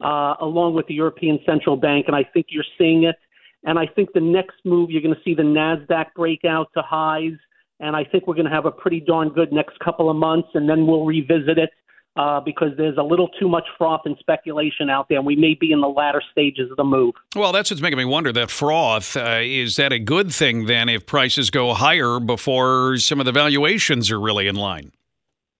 uh, 0.00 0.34
along 0.40 0.74
with 0.74 0.86
the 0.86 0.94
European 0.94 1.38
Central 1.46 1.76
Bank, 1.76 2.06
and 2.06 2.16
I 2.16 2.24
think 2.24 2.46
you're 2.50 2.64
seeing 2.78 3.04
it. 3.04 3.16
And 3.64 3.78
I 3.78 3.86
think 3.86 4.12
the 4.14 4.20
next 4.20 4.56
move, 4.64 4.90
you're 4.90 5.02
going 5.02 5.14
to 5.14 5.20
see 5.22 5.34
the 5.34 5.42
Nasdaq 5.42 6.06
break 6.16 6.44
out 6.44 6.68
to 6.74 6.82
highs, 6.82 7.34
and 7.78 7.94
I 7.94 8.04
think 8.04 8.26
we're 8.26 8.34
going 8.34 8.48
to 8.48 8.52
have 8.52 8.66
a 8.66 8.70
pretty 8.70 9.00
darn 9.00 9.30
good 9.30 9.52
next 9.52 9.78
couple 9.80 10.08
of 10.08 10.16
months, 10.16 10.48
and 10.54 10.68
then 10.68 10.86
we'll 10.86 11.04
revisit 11.04 11.58
it 11.58 11.70
uh, 12.16 12.40
because 12.40 12.70
there's 12.76 12.96
a 12.96 13.02
little 13.02 13.28
too 13.28 13.48
much 13.48 13.64
froth 13.78 14.02
and 14.04 14.16
speculation 14.18 14.90
out 14.90 15.08
there, 15.08 15.18
and 15.18 15.26
we 15.26 15.36
may 15.36 15.54
be 15.54 15.72
in 15.72 15.80
the 15.80 15.88
latter 15.88 16.22
stages 16.32 16.70
of 16.70 16.76
the 16.76 16.84
move. 16.84 17.14
Well, 17.36 17.52
that's 17.52 17.70
what's 17.70 17.82
making 17.82 17.98
me 17.98 18.04
wonder. 18.04 18.32
That 18.32 18.50
froth 18.50 19.16
uh, 19.16 19.40
is 19.42 19.76
that 19.76 19.92
a 19.92 19.98
good 19.98 20.32
thing 20.32 20.66
then 20.66 20.88
if 20.88 21.06
prices 21.06 21.50
go 21.50 21.74
higher 21.74 22.18
before 22.18 22.96
some 22.98 23.20
of 23.20 23.26
the 23.26 23.32
valuations 23.32 24.10
are 24.10 24.20
really 24.20 24.48
in 24.48 24.56
line? 24.56 24.92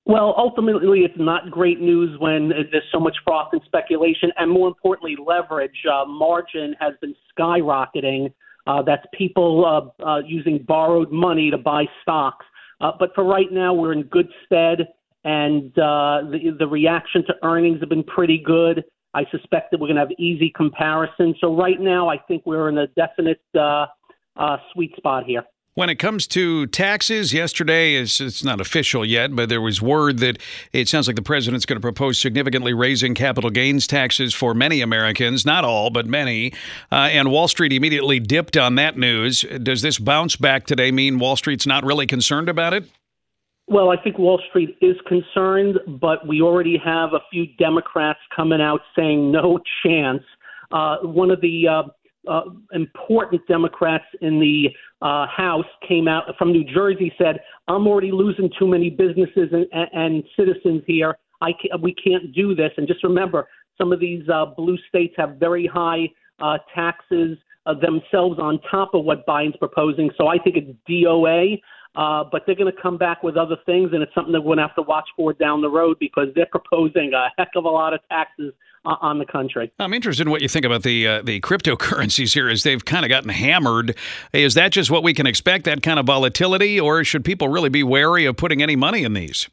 Well, 0.07 0.35
ultimately, 0.37 1.01
it's 1.01 1.15
not 1.19 1.51
great 1.51 1.81
news 1.81 2.19
when 2.19 2.49
there's 2.49 2.85
so 2.91 2.99
much 2.99 3.17
froth 3.25 3.51
and 3.53 3.61
speculation, 3.65 4.33
and 4.39 4.51
more 4.51 4.67
importantly, 4.67 5.17
leverage. 5.25 5.77
Uh, 5.91 6.05
margin 6.07 6.75
has 6.81 6.95
been 7.01 7.15
skyrocketing. 7.39 8.33
Uh, 8.67 8.83
that's 8.83 9.05
people 9.15 9.93
uh, 10.01 10.05
uh, 10.05 10.19
using 10.27 10.65
borrowed 10.67 11.13
money 11.13 11.51
to 11.51 11.59
buy 11.59 11.85
stocks. 12.03 12.45
Uh, 12.81 12.93
but 12.99 13.11
for 13.15 13.25
right 13.25 13.53
now, 13.53 13.75
we're 13.75 13.93
in 13.93 14.03
good 14.05 14.29
stead, 14.47 14.89
and 15.25 15.71
uh, 15.79 16.23
the, 16.31 16.57
the 16.59 16.67
reaction 16.67 17.25
to 17.27 17.35
earnings 17.43 17.79
have 17.81 17.91
been 17.91 18.05
pretty 18.05 18.39
good. 18.39 18.83
I 19.13 19.25
suspect 19.31 19.71
that 19.71 19.81
we're 19.81 19.89
going 19.89 19.97
to 19.97 20.03
have 20.03 20.13
easy 20.19 20.53
comparisons. 20.55 21.37
So 21.41 21.55
right 21.55 21.81
now, 21.81 22.09
I 22.09 22.17
think 22.17 22.47
we're 22.47 22.69
in 22.69 22.79
a 22.79 22.87
definite 22.89 23.43
uh, 23.59 23.87
uh, 24.37 24.57
sweet 24.73 24.97
spot 24.97 25.25
here. 25.27 25.43
When 25.75 25.89
it 25.89 26.01
comes 26.01 26.27
to 26.29 26.67
taxes, 26.67 27.33
yesterday 27.33 27.95
is 27.95 28.21
it's 28.21 28.43
not 28.43 28.61
official 28.61 29.05
yet, 29.05 29.37
but 29.37 29.49
there 29.49 29.61
was 29.61 29.81
word 29.81 30.19
that 30.19 30.39
it 30.73 30.89
sounds 30.89 31.07
like 31.07 31.15
the 31.15 31.23
president's 31.23 31.65
going 31.65 31.77
to 31.77 31.81
propose 31.81 32.19
significantly 32.19 32.75
raising 32.75 33.15
capital 33.15 33.51
gains 33.51 33.87
taxes 33.87 34.35
for 34.35 34.53
many 34.53 34.81
Americans, 34.81 35.47
not 35.47 35.65
all, 35.65 35.91
but 35.91 36.07
many. 36.07 36.53
Uh, 36.91 37.09
and 37.13 37.31
Wall 37.31 37.47
Street 37.47 37.73
immediately 37.73 38.19
dipped 38.19 38.57
on 38.57 38.75
that 38.75 38.99
news. 38.99 39.45
Does 39.63 39.81
this 39.81 40.01
bounce 40.01 40.35
back 40.35 40.67
today 40.67 40.91
mean 40.91 41.21
Wall 41.21 41.37
Street's 41.37 41.69
not 41.69 41.85
really 41.85 42.07
concerned 42.07 42.49
about 42.49 42.75
it? 42.75 42.91
Well, 43.69 43.91
I 43.91 43.97
think 43.97 44.19
Wall 44.19 44.41
Street 44.49 44.77
is 44.81 44.97
concerned, 45.07 45.79
but 45.87 46.27
we 46.27 46.43
already 46.43 46.79
have 46.85 47.13
a 47.13 47.21
few 47.31 47.47
Democrats 47.61 48.19
coming 48.35 48.61
out 48.61 48.81
saying 48.97 49.31
no 49.31 49.61
chance. 49.85 50.25
Uh, 50.73 50.97
one 51.03 51.31
of 51.31 51.41
the 51.41 51.69
uh, 51.69 51.83
uh, 52.29 52.43
important 52.73 53.47
Democrats 53.49 54.05
in 54.21 54.41
the 54.41 54.69
uh, 55.03 55.27
House 55.27 55.67
came 55.87 56.09
out 56.09 56.25
from 56.39 56.53
New 56.53 56.65
Jersey 56.65 57.13
said, 57.17 57.41
"I'm 57.69 57.87
already 57.87 58.13
losing 58.13 58.51
too 58.59 58.67
many 58.67 58.91
businesses 58.91 59.49
and, 59.53 59.67
and, 59.93 60.25
citizens 60.39 60.83
here. 60.87 61.17
I 61.41 61.53
can't, 61.53 61.81
we 61.83 61.95
can't 61.95 62.33
do 62.35 62.55
this." 62.55 62.73
And 62.77 62.87
just 62.87 63.03
remember, 63.03 63.49
some 63.79 63.93
of 63.93 64.01
these 64.01 64.29
uh, 64.29 64.47
blue 64.57 64.77
states 64.89 65.15
have 65.17 65.37
very 65.37 65.67
high 65.67 66.11
uh, 66.41 66.59
taxes 66.75 67.39
uh, 67.67 67.75
themselves 67.75 68.39
on 68.39 68.61
top 68.71 68.95
of 68.95 69.05
what 69.05 69.27
Biden's 69.27 69.57
proposing. 69.57 70.11
So 70.17 70.29
I 70.29 70.39
think 70.39 70.57
it's 70.57 70.71
DOA. 70.89 71.61
Uh, 71.97 72.23
but 72.31 72.43
they're 72.47 72.55
going 72.55 72.73
to 72.73 72.81
come 72.81 72.97
back 72.97 73.21
with 73.25 73.37
other 73.37 73.57
things, 73.67 73.91
and 73.93 74.01
it's 74.01 74.15
something 74.15 74.33
that 74.33 74.41
we're 74.41 74.55
going 74.55 74.59
to 74.59 74.63
have 74.63 74.77
to 74.77 74.83
watch 74.83 75.09
for 75.17 75.33
down 75.33 75.61
the 75.61 75.69
road 75.69 75.97
because 75.99 76.29
they're 76.37 76.47
proposing 76.47 77.11
a 77.15 77.31
heck 77.37 77.49
of 77.57 77.65
a 77.65 77.69
lot 77.69 77.93
of 77.93 77.99
taxes 78.09 78.53
on 78.85 79.19
the 79.19 79.27
country. 79.27 79.71
I'm 79.79 79.93
interested 79.93 80.27
in 80.27 80.31
what 80.31 80.43
you 80.43 80.49
think 80.49 80.65
about 80.65 80.83
the 80.83 81.07
uh, 81.07 81.23
the 81.23 81.41
cryptocurrencies 81.41 82.33
here, 82.35 82.49
as 82.49 82.63
they've 82.63 82.85
kind 82.85 83.05
of 83.05 83.09
gotten 83.09 83.29
hammered. 83.29 83.97
Is 84.33 84.55
that 84.55 84.73
just 84.73 84.91
what 84.91 85.03
we 85.03 85.15
can 85.15 85.27
expect? 85.27 85.65
That 85.65 85.83
kind 85.83 85.99
of 85.99 86.07
volatility, 86.07 86.81
or 86.81 87.05
should 87.05 87.25
people 87.25 87.49
really 87.49 87.69
be 87.69 87.83
wary 87.83 88.25
of 88.25 88.37
putting 88.37 88.63
any 88.63 88.77
money 88.77 89.05
in 89.05 89.13
these? 89.13 89.49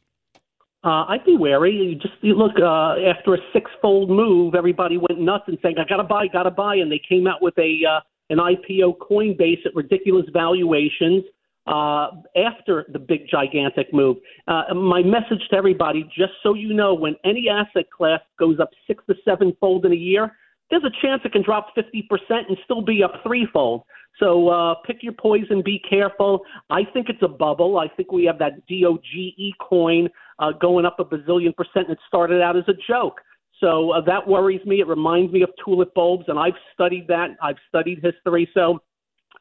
Uh, 0.84 1.04
I'd 1.08 1.24
be 1.24 1.36
wary. 1.36 1.72
You 1.72 1.94
just 1.96 2.14
you 2.20 2.34
look 2.34 2.52
uh, 2.60 2.94
after 3.10 3.34
a 3.34 3.38
six-fold 3.52 4.10
move, 4.10 4.54
everybody 4.54 4.96
went 4.96 5.20
nuts 5.20 5.44
and 5.46 5.58
saying, 5.62 5.76
"I 5.78 5.84
gotta 5.88 6.04
buy, 6.04 6.28
gotta 6.28 6.50
buy," 6.50 6.76
and 6.76 6.90
they 6.90 7.00
came 7.06 7.26
out 7.26 7.42
with 7.42 7.58
a 7.58 7.82
uh, 7.84 8.00
an 8.30 8.38
IPO 8.38 8.98
Coinbase 8.98 9.66
at 9.66 9.74
ridiculous 9.74 10.26
valuations 10.32 11.24
uh, 11.68 12.08
after 12.36 12.86
the 12.92 12.98
big 12.98 13.28
gigantic 13.30 13.92
move. 13.92 14.16
Uh, 14.46 14.74
my 14.74 15.02
message 15.02 15.46
to 15.50 15.56
everybody, 15.56 16.02
just 16.04 16.32
so 16.42 16.54
you 16.54 16.72
know, 16.72 16.94
when 16.94 17.14
any 17.24 17.48
asset 17.48 17.90
class 17.90 18.20
goes 18.38 18.58
up 18.58 18.70
six 18.86 19.04
to 19.08 19.14
seven 19.24 19.54
fold 19.60 19.84
in 19.84 19.92
a 19.92 19.96
year, 19.96 20.32
there's 20.70 20.84
a 20.84 21.06
chance 21.06 21.22
it 21.24 21.32
can 21.32 21.42
drop 21.42 21.74
50% 21.76 22.04
and 22.30 22.56
still 22.64 22.82
be 22.82 23.02
up 23.02 23.12
threefold. 23.22 23.82
So 24.18 24.48
uh, 24.48 24.74
pick 24.86 25.02
your 25.02 25.12
poison, 25.12 25.62
be 25.64 25.80
careful. 25.88 26.40
I 26.70 26.82
think 26.92 27.08
it's 27.08 27.22
a 27.22 27.28
bubble. 27.28 27.78
I 27.78 27.88
think 27.88 28.10
we 28.10 28.24
have 28.24 28.38
that 28.38 28.66
DOGE 28.66 29.54
coin 29.60 30.08
uh, 30.38 30.52
going 30.52 30.86
up 30.86 30.98
a 30.98 31.04
bazillion 31.04 31.54
percent, 31.54 31.88
and 31.88 31.90
it 31.90 31.98
started 32.08 32.42
out 32.42 32.56
as 32.56 32.64
a 32.68 32.74
joke. 32.88 33.20
So 33.60 33.90
uh, 33.90 34.00
that 34.02 34.26
worries 34.26 34.64
me. 34.64 34.80
It 34.80 34.86
reminds 34.86 35.32
me 35.32 35.42
of 35.42 35.50
tulip 35.64 35.94
bulbs, 35.94 36.24
and 36.28 36.38
I've 36.38 36.54
studied 36.74 37.06
that. 37.08 37.30
I've 37.42 37.56
studied 37.68 38.00
history. 38.02 38.48
So 38.54 38.80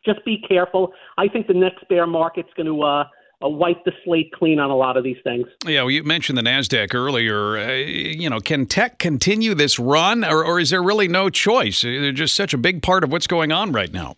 just 0.06 0.24
be 0.26 0.42
careful. 0.48 0.94
I 1.18 1.28
think 1.28 1.48
the 1.48 1.54
next 1.54 1.88
bear 1.90 2.08
market's 2.08 2.50
going 2.56 2.68
to 2.68 2.82
uh, 2.82 3.04
uh, 3.44 3.50
wipe 3.50 3.84
the 3.86 3.92
slate 4.04 4.32
clean 4.34 4.60
on 4.60 4.70
a 4.70 4.76
lot 4.76 4.98
of 4.98 5.04
these 5.04 5.18
things. 5.24 5.46
Yeah, 5.66 5.82
well, 5.82 5.92
you 5.92 6.04
mentioned 6.04 6.38
the 6.38 6.42
Nasdaq 6.42 6.96
earlier. 6.96 7.58
Uh, 7.58 7.74
you 7.74 8.30
know, 8.30 8.40
can 8.40 8.66
tech 8.66 8.98
continue 9.00 9.54
this 9.54 9.78
run, 9.78 10.26
or, 10.26 10.44
or 10.44 10.60
is 10.60 10.72
there 10.72 10.82
really 10.82 11.08
no 11.08 11.30
choice? 11.30 11.82
They're 11.82 12.12
just 12.12 12.36
such 12.36 12.54
a 12.54 12.58
big 12.58 12.82
part 12.82 13.04
of 13.04 13.12
what's 13.12 13.28
going 13.28 13.52
on 13.52 13.72
right 13.72 13.92
now. 13.92 14.16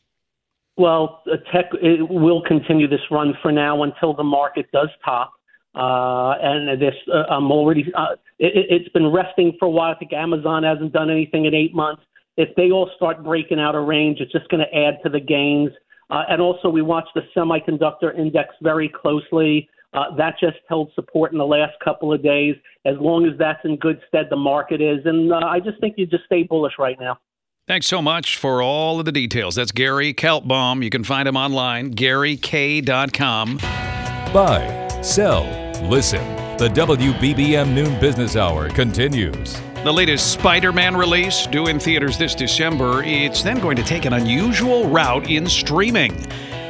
Well, 0.77 1.21
uh, 1.29 1.35
tech 1.51 1.65
will 1.81 2.41
continue 2.41 2.87
this 2.87 3.01
run 3.11 3.33
for 3.41 3.51
now 3.51 3.83
until 3.83 4.13
the 4.13 4.23
market 4.23 4.71
does 4.71 4.89
top. 5.03 5.33
Uh, 5.75 6.35
and 6.41 6.81
this, 6.81 6.95
uh, 7.13 7.23
I'm 7.29 7.51
already. 7.51 7.91
Uh, 7.93 8.15
it, 8.39 8.81
has 8.83 8.91
been 8.93 9.11
resting 9.11 9.55
for 9.59 9.65
a 9.65 9.69
while. 9.69 9.93
I 9.93 9.95
think 9.95 10.13
Amazon 10.13 10.63
hasn't 10.63 10.93
done 10.93 11.09
anything 11.11 11.45
in 11.45 11.53
eight 11.53 11.75
months 11.75 12.01
if 12.39 12.55
they 12.55 12.71
all 12.71 12.89
start 12.95 13.21
breaking 13.21 13.59
out 13.59 13.75
of 13.75 13.85
range, 13.85 14.19
it's 14.21 14.31
just 14.31 14.47
going 14.47 14.65
to 14.65 14.75
add 14.75 15.03
to 15.03 15.09
the 15.09 15.19
gains. 15.19 15.71
Uh, 16.09 16.23
and 16.29 16.41
also, 16.41 16.69
we 16.69 16.81
watch 16.81 17.05
the 17.13 17.21
semiconductor 17.35 18.17
index 18.17 18.55
very 18.63 18.89
closely. 18.89 19.69
Uh, 19.93 20.15
that 20.15 20.35
just 20.39 20.57
held 20.69 20.89
support 20.95 21.33
in 21.33 21.37
the 21.37 21.45
last 21.45 21.73
couple 21.83 22.13
of 22.13 22.23
days. 22.23 22.55
As 22.85 22.95
long 22.99 23.25
as 23.25 23.37
that's 23.37 23.59
in 23.65 23.75
good 23.75 23.99
stead, 24.07 24.27
the 24.29 24.37
market 24.37 24.81
is. 24.81 24.99
And 25.03 25.33
uh, 25.33 25.41
I 25.45 25.59
just 25.59 25.81
think 25.81 25.95
you 25.97 26.05
just 26.05 26.23
stay 26.25 26.43
bullish 26.43 26.73
right 26.79 26.97
now. 26.97 27.19
Thanks 27.67 27.87
so 27.87 28.01
much 28.01 28.37
for 28.37 28.63
all 28.63 28.99
of 28.99 29.05
the 29.05 29.11
details. 29.11 29.55
That's 29.55 29.71
Gary 29.71 30.13
Kaltbaum. 30.13 30.81
You 30.81 30.89
can 30.89 31.03
find 31.03 31.27
him 31.27 31.35
online, 31.35 31.93
garyk.com. 31.93 33.57
Buy, 33.57 35.01
sell, 35.01 35.43
listen. 35.89 36.23
The 36.57 36.69
WBBM 36.69 37.73
Noon 37.73 37.99
Business 37.99 38.35
Hour 38.35 38.69
continues. 38.69 39.59
The 39.85 39.93
latest 39.93 40.33
Spider 40.33 40.73
Man 40.73 40.97
release, 40.97 41.47
due 41.47 41.67
in 41.67 41.79
theaters 41.79 42.17
this 42.17 42.35
December, 42.35 43.01
it's 43.01 43.41
then 43.41 43.61
going 43.61 43.77
to 43.77 43.83
take 43.83 44.03
an 44.03 44.11
unusual 44.11 44.89
route 44.89 45.31
in 45.31 45.47
streaming. 45.47 46.13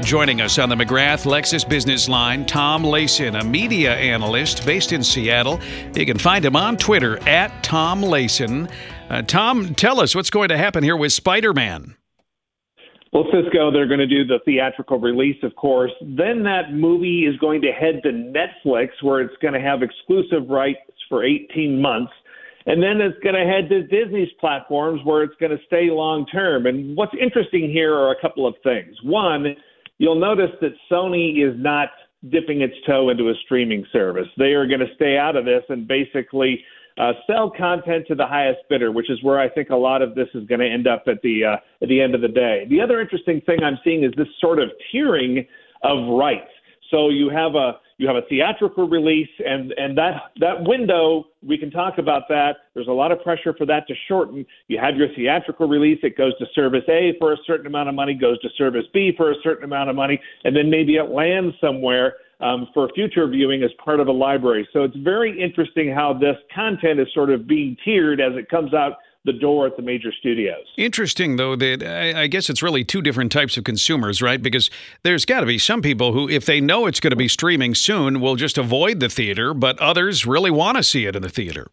Joining 0.01 0.41
us 0.41 0.59
on 0.59 0.69
the 0.69 0.75
McGrath 0.75 1.25
Lexus 1.25 1.67
Business 1.67 2.07
Line, 2.07 2.45
Tom 2.45 2.83
Lason, 2.83 3.35
a 3.35 3.43
media 3.43 3.95
analyst 3.95 4.63
based 4.63 4.91
in 4.93 5.03
Seattle. 5.03 5.59
You 5.95 6.05
can 6.05 6.19
find 6.19 6.45
him 6.45 6.55
on 6.55 6.77
Twitter 6.77 7.17
at 7.27 7.63
Tom 7.63 8.03
Lason. 8.03 8.69
Uh, 9.09 9.23
Tom, 9.23 9.73
tell 9.73 9.99
us 9.99 10.13
what's 10.13 10.29
going 10.29 10.49
to 10.49 10.57
happen 10.57 10.83
here 10.83 10.95
with 10.95 11.11
Spider 11.11 11.51
Man. 11.51 11.95
Well, 13.11 13.25
Cisco, 13.33 13.71
they're 13.71 13.87
going 13.87 13.99
to 14.01 14.07
do 14.07 14.23
the 14.23 14.37
theatrical 14.45 14.99
release, 14.99 15.41
of 15.41 15.55
course. 15.55 15.91
Then 15.99 16.43
that 16.43 16.73
movie 16.73 17.25
is 17.25 17.35
going 17.37 17.61
to 17.63 17.71
head 17.71 18.03
to 18.03 18.11
Netflix, 18.11 18.89
where 19.01 19.21
it's 19.21 19.35
going 19.41 19.55
to 19.55 19.59
have 19.59 19.81
exclusive 19.81 20.47
rights 20.47 20.79
for 21.09 21.23
18 21.23 21.81
months. 21.81 22.11
And 22.69 22.83
then 22.83 23.01
it's 23.01 23.17
going 23.23 23.33
to 23.33 23.51
head 23.51 23.67
to 23.69 23.81
Disney's 23.81 24.29
platforms 24.39 25.01
where 25.03 25.23
it's 25.23 25.33
going 25.39 25.49
to 25.51 25.57
stay 25.65 25.89
long 25.89 26.27
term. 26.27 26.67
And 26.67 26.95
what's 26.95 27.15
interesting 27.19 27.67
here 27.67 27.95
are 27.95 28.11
a 28.11 28.21
couple 28.21 28.45
of 28.45 28.53
things. 28.63 28.95
One, 29.01 29.55
you'll 29.97 30.19
notice 30.19 30.51
that 30.61 30.73
Sony 30.89 31.43
is 31.43 31.55
not 31.57 31.89
dipping 32.29 32.61
its 32.61 32.75
toe 32.85 33.09
into 33.09 33.29
a 33.29 33.33
streaming 33.43 33.87
service. 33.91 34.27
They 34.37 34.53
are 34.53 34.67
going 34.67 34.81
to 34.81 34.93
stay 34.93 35.17
out 35.17 35.35
of 35.35 35.45
this 35.45 35.63
and 35.69 35.87
basically 35.87 36.63
uh, 36.99 37.13
sell 37.25 37.49
content 37.49 38.05
to 38.09 38.13
the 38.13 38.27
highest 38.27 38.59
bidder, 38.69 38.91
which 38.91 39.09
is 39.09 39.17
where 39.23 39.39
I 39.39 39.49
think 39.49 39.71
a 39.71 39.75
lot 39.75 40.03
of 40.03 40.13
this 40.13 40.27
is 40.35 40.45
going 40.45 40.59
to 40.59 40.69
end 40.69 40.85
up 40.85 41.05
at 41.07 41.23
the 41.23 41.45
uh, 41.45 41.55
at 41.81 41.89
the 41.89 41.99
end 41.99 42.13
of 42.13 42.21
the 42.21 42.27
day. 42.27 42.67
The 42.69 42.81
other 42.81 43.01
interesting 43.01 43.41
thing 43.47 43.63
I'm 43.63 43.79
seeing 43.83 44.03
is 44.03 44.11
this 44.15 44.27
sort 44.39 44.59
of 44.59 44.69
tiering 44.93 45.47
of 45.81 46.07
rights. 46.19 46.51
So 46.91 47.09
you 47.09 47.29
have 47.29 47.55
a 47.55 47.79
you 47.99 48.07
have 48.07 48.15
a 48.15 48.21
theatrical 48.29 48.87
release, 48.87 49.29
and 49.45 49.73
and 49.73 49.95
that 49.97 50.31
that 50.39 50.55
window 50.61 51.25
we 51.43 51.57
can 51.57 51.69
talk 51.69 51.97
about 51.97 52.23
that. 52.29 52.55
There's 52.73 52.87
a 52.87 52.93
lot 52.93 53.11
of 53.11 53.21
pressure 53.21 53.53
for 53.53 53.65
that 53.65 53.87
to 53.89 53.93
shorten. 54.07 54.45
You 54.69 54.79
have 54.79 54.95
your 54.95 55.09
theatrical 55.15 55.67
release; 55.67 55.99
it 56.01 56.17
goes 56.17 56.35
to 56.39 56.45
Service 56.55 56.85
A 56.87 57.13
for 57.19 57.33
a 57.33 57.37
certain 57.45 57.67
amount 57.67 57.89
of 57.89 57.95
money, 57.95 58.13
goes 58.13 58.39
to 58.39 58.49
Service 58.57 58.85
B 58.93 59.11
for 59.17 59.31
a 59.31 59.35
certain 59.43 59.65
amount 59.65 59.89
of 59.89 59.97
money, 59.97 60.19
and 60.45 60.55
then 60.55 60.69
maybe 60.69 60.95
it 60.95 61.11
lands 61.11 61.53
somewhere 61.59 62.15
um, 62.39 62.69
for 62.73 62.89
future 62.95 63.27
viewing 63.27 63.63
as 63.63 63.71
part 63.83 63.99
of 63.99 64.07
a 64.07 64.13
library. 64.13 64.65
So 64.71 64.83
it's 64.83 64.95
very 64.95 65.37
interesting 65.37 65.93
how 65.93 66.13
this 66.13 66.37
content 66.55 67.01
is 67.01 67.07
sort 67.13 67.29
of 67.29 67.47
being 67.47 67.75
tiered 67.83 68.21
as 68.21 68.31
it 68.35 68.49
comes 68.49 68.73
out 68.73 68.93
the 69.25 69.33
door 69.33 69.67
at 69.67 69.75
the 69.75 69.83
major 69.83 70.11
studios. 70.17 70.65
Interesting, 70.77 71.35
though, 71.35 71.55
that 71.55 71.83
I, 71.83 72.23
I 72.23 72.27
guess 72.27 72.49
it's 72.49 72.63
really 72.63 72.83
two 72.83 73.01
different 73.01 73.31
types 73.31 73.57
of 73.57 73.63
consumers, 73.63 74.21
right? 74.21 74.41
Because 74.41 74.69
there's 75.03 75.25
got 75.25 75.41
to 75.41 75.45
be 75.45 75.57
some 75.57 75.81
people 75.81 76.13
who, 76.13 76.29
if 76.29 76.45
they 76.45 76.61
know 76.61 76.85
it's 76.85 76.99
going 76.99 77.11
to 77.11 77.17
be 77.17 77.27
streaming 77.27 77.75
soon, 77.75 78.21
will 78.21 78.35
just 78.35 78.57
avoid 78.57 78.99
the 78.99 79.09
theater, 79.09 79.53
but 79.53 79.77
others 79.79 80.25
really 80.25 80.51
want 80.51 80.77
to 80.77 80.83
see 80.83 81.05
it 81.05 81.15
in 81.15 81.21
the 81.21 81.29
theater. 81.29 81.67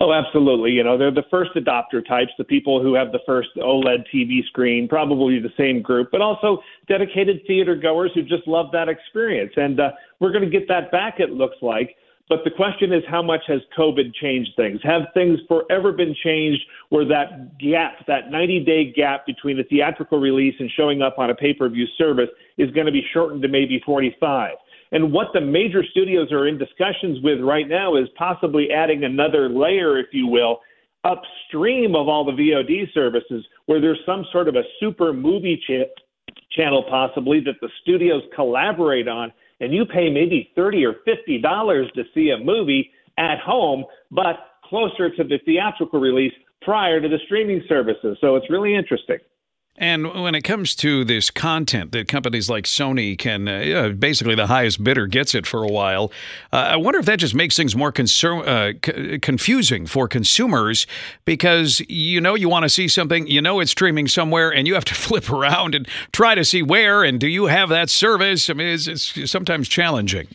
Oh, 0.00 0.12
absolutely. 0.12 0.72
You 0.72 0.82
know, 0.82 0.98
they're 0.98 1.10
the 1.10 1.24
first 1.30 1.52
adopter 1.54 2.06
types, 2.06 2.32
the 2.36 2.44
people 2.44 2.82
who 2.82 2.94
have 2.94 3.12
the 3.12 3.20
first 3.24 3.50
OLED 3.56 4.04
TV 4.12 4.44
screen, 4.46 4.88
probably 4.88 5.38
the 5.38 5.52
same 5.56 5.82
group, 5.82 6.08
but 6.10 6.20
also 6.20 6.58
dedicated 6.88 7.40
theater 7.46 7.76
goers 7.76 8.10
who 8.14 8.22
just 8.22 8.46
love 8.46 8.66
that 8.72 8.88
experience. 8.88 9.52
And 9.56 9.78
uh, 9.78 9.92
we're 10.20 10.32
going 10.32 10.44
to 10.44 10.50
get 10.50 10.68
that 10.68 10.90
back, 10.90 11.20
it 11.20 11.30
looks 11.30 11.56
like. 11.62 11.96
But 12.28 12.40
the 12.42 12.50
question 12.50 12.92
is, 12.92 13.02
how 13.06 13.22
much 13.22 13.42
has 13.48 13.60
COVID 13.76 14.14
changed 14.14 14.52
things? 14.56 14.80
Have 14.82 15.02
things 15.12 15.38
forever 15.46 15.92
been 15.92 16.14
changed 16.24 16.62
where 16.88 17.04
that 17.06 17.58
gap, 17.58 18.06
that 18.06 18.30
90 18.30 18.64
day 18.64 18.92
gap 18.92 19.26
between 19.26 19.58
the 19.58 19.64
theatrical 19.64 20.18
release 20.18 20.54
and 20.58 20.70
showing 20.74 21.02
up 21.02 21.18
on 21.18 21.28
a 21.28 21.34
pay 21.34 21.52
per 21.52 21.68
view 21.68 21.86
service 21.98 22.30
is 22.56 22.70
going 22.70 22.86
to 22.86 22.92
be 22.92 23.04
shortened 23.12 23.42
to 23.42 23.48
maybe 23.48 23.82
45? 23.84 24.52
And 24.92 25.12
what 25.12 25.28
the 25.34 25.40
major 25.40 25.84
studios 25.90 26.32
are 26.32 26.46
in 26.46 26.56
discussions 26.56 27.18
with 27.22 27.40
right 27.40 27.68
now 27.68 27.96
is 27.96 28.08
possibly 28.16 28.70
adding 28.70 29.04
another 29.04 29.48
layer, 29.48 29.98
if 29.98 30.06
you 30.12 30.26
will, 30.26 30.60
upstream 31.04 31.94
of 31.94 32.08
all 32.08 32.24
the 32.24 32.32
VOD 32.32 32.92
services, 32.94 33.44
where 33.66 33.80
there's 33.80 33.98
some 34.06 34.24
sort 34.32 34.48
of 34.48 34.54
a 34.54 34.62
super 34.80 35.12
movie 35.12 35.60
ch- 35.68 35.90
channel 36.52 36.84
possibly 36.88 37.40
that 37.40 37.56
the 37.60 37.68
studios 37.82 38.22
collaborate 38.34 39.08
on 39.08 39.32
and 39.60 39.72
you 39.72 39.84
pay 39.84 40.10
maybe 40.10 40.50
30 40.54 40.84
or 40.84 40.94
50 41.04 41.38
dollars 41.40 41.90
to 41.94 42.04
see 42.14 42.30
a 42.30 42.38
movie 42.38 42.90
at 43.18 43.38
home 43.38 43.84
but 44.10 44.36
closer 44.64 45.14
to 45.14 45.24
the 45.24 45.38
theatrical 45.44 46.00
release 46.00 46.32
prior 46.62 47.00
to 47.00 47.08
the 47.08 47.18
streaming 47.26 47.62
services. 47.68 48.16
So 48.20 48.36
it's 48.36 48.50
really 48.50 48.74
interesting 48.74 49.18
And 49.76 50.22
when 50.22 50.36
it 50.36 50.42
comes 50.42 50.76
to 50.76 51.04
this 51.04 51.30
content 51.30 51.90
that 51.92 52.06
companies 52.06 52.48
like 52.48 52.64
Sony 52.64 53.18
can, 53.18 53.48
uh, 53.48 53.88
basically 53.88 54.36
the 54.36 54.46
highest 54.46 54.84
bidder 54.84 55.08
gets 55.08 55.34
it 55.34 55.48
for 55.48 55.64
a 55.64 55.68
while, 55.68 56.12
uh, 56.52 56.56
I 56.56 56.76
wonder 56.76 57.00
if 57.00 57.06
that 57.06 57.18
just 57.18 57.34
makes 57.34 57.56
things 57.56 57.74
more 57.74 57.92
uh, 57.92 58.72
c- 58.84 59.18
confusing 59.18 59.86
for 59.86 60.06
consumers 60.06 60.86
because 61.24 61.82
you 61.88 62.20
know 62.20 62.36
you 62.36 62.48
want 62.48 62.62
to 62.62 62.68
see 62.68 62.86
something, 62.86 63.26
you 63.26 63.42
know 63.42 63.58
it's 63.58 63.72
streaming 63.72 64.06
somewhere, 64.06 64.54
and 64.54 64.68
you 64.68 64.74
have 64.74 64.84
to 64.84 64.94
flip 64.94 65.28
around 65.28 65.74
and 65.74 65.88
try 66.12 66.36
to 66.36 66.44
see 66.44 66.62
where 66.62 67.02
and 67.02 67.18
do 67.18 67.26
you 67.26 67.46
have 67.46 67.68
that 67.70 67.90
service? 67.90 68.48
I 68.48 68.52
mean, 68.52 68.68
it's, 68.68 68.86
it's 68.86 69.30
sometimes 69.30 69.68
challenging. 69.68 70.28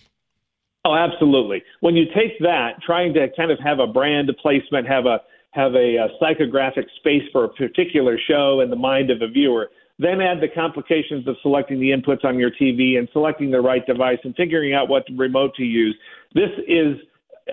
Oh, 0.84 0.96
absolutely. 0.96 1.64
When 1.80 1.96
you 1.96 2.06
take 2.14 2.40
that, 2.40 2.82
trying 2.86 3.14
to 3.14 3.28
kind 3.38 3.52
of 3.52 3.60
have 3.60 3.80
a 3.80 3.88
brand 3.88 4.30
placement, 4.42 4.88
have 4.88 5.06
a 5.06 5.22
have 5.52 5.74
a, 5.74 5.96
a 5.96 6.10
psychographic 6.22 6.86
space 6.98 7.24
for 7.32 7.46
a 7.46 7.50
particular 7.50 8.20
show 8.28 8.62
in 8.62 8.70
the 8.70 8.76
mind 8.76 9.10
of 9.10 9.22
a 9.22 9.28
viewer. 9.28 9.70
Then 9.98 10.22
add 10.22 10.42
the 10.42 10.48
complications 10.48 11.28
of 11.28 11.36
selecting 11.42 11.80
the 11.80 11.90
inputs 11.90 12.24
on 12.24 12.40
your 12.40 12.52
TV 12.52 12.98
and 12.98 13.10
selecting 13.12 13.52
the 13.52 13.60
right 13.60 13.86
device 13.86 14.20
and 14.24 14.36
figuring 14.36 14.74
out 14.74 14.88
what 14.88 15.04
remote 15.18 15.56
to 15.56 15.64
use. 15.64 15.96
This 16.34 16.52
is, 16.68 16.96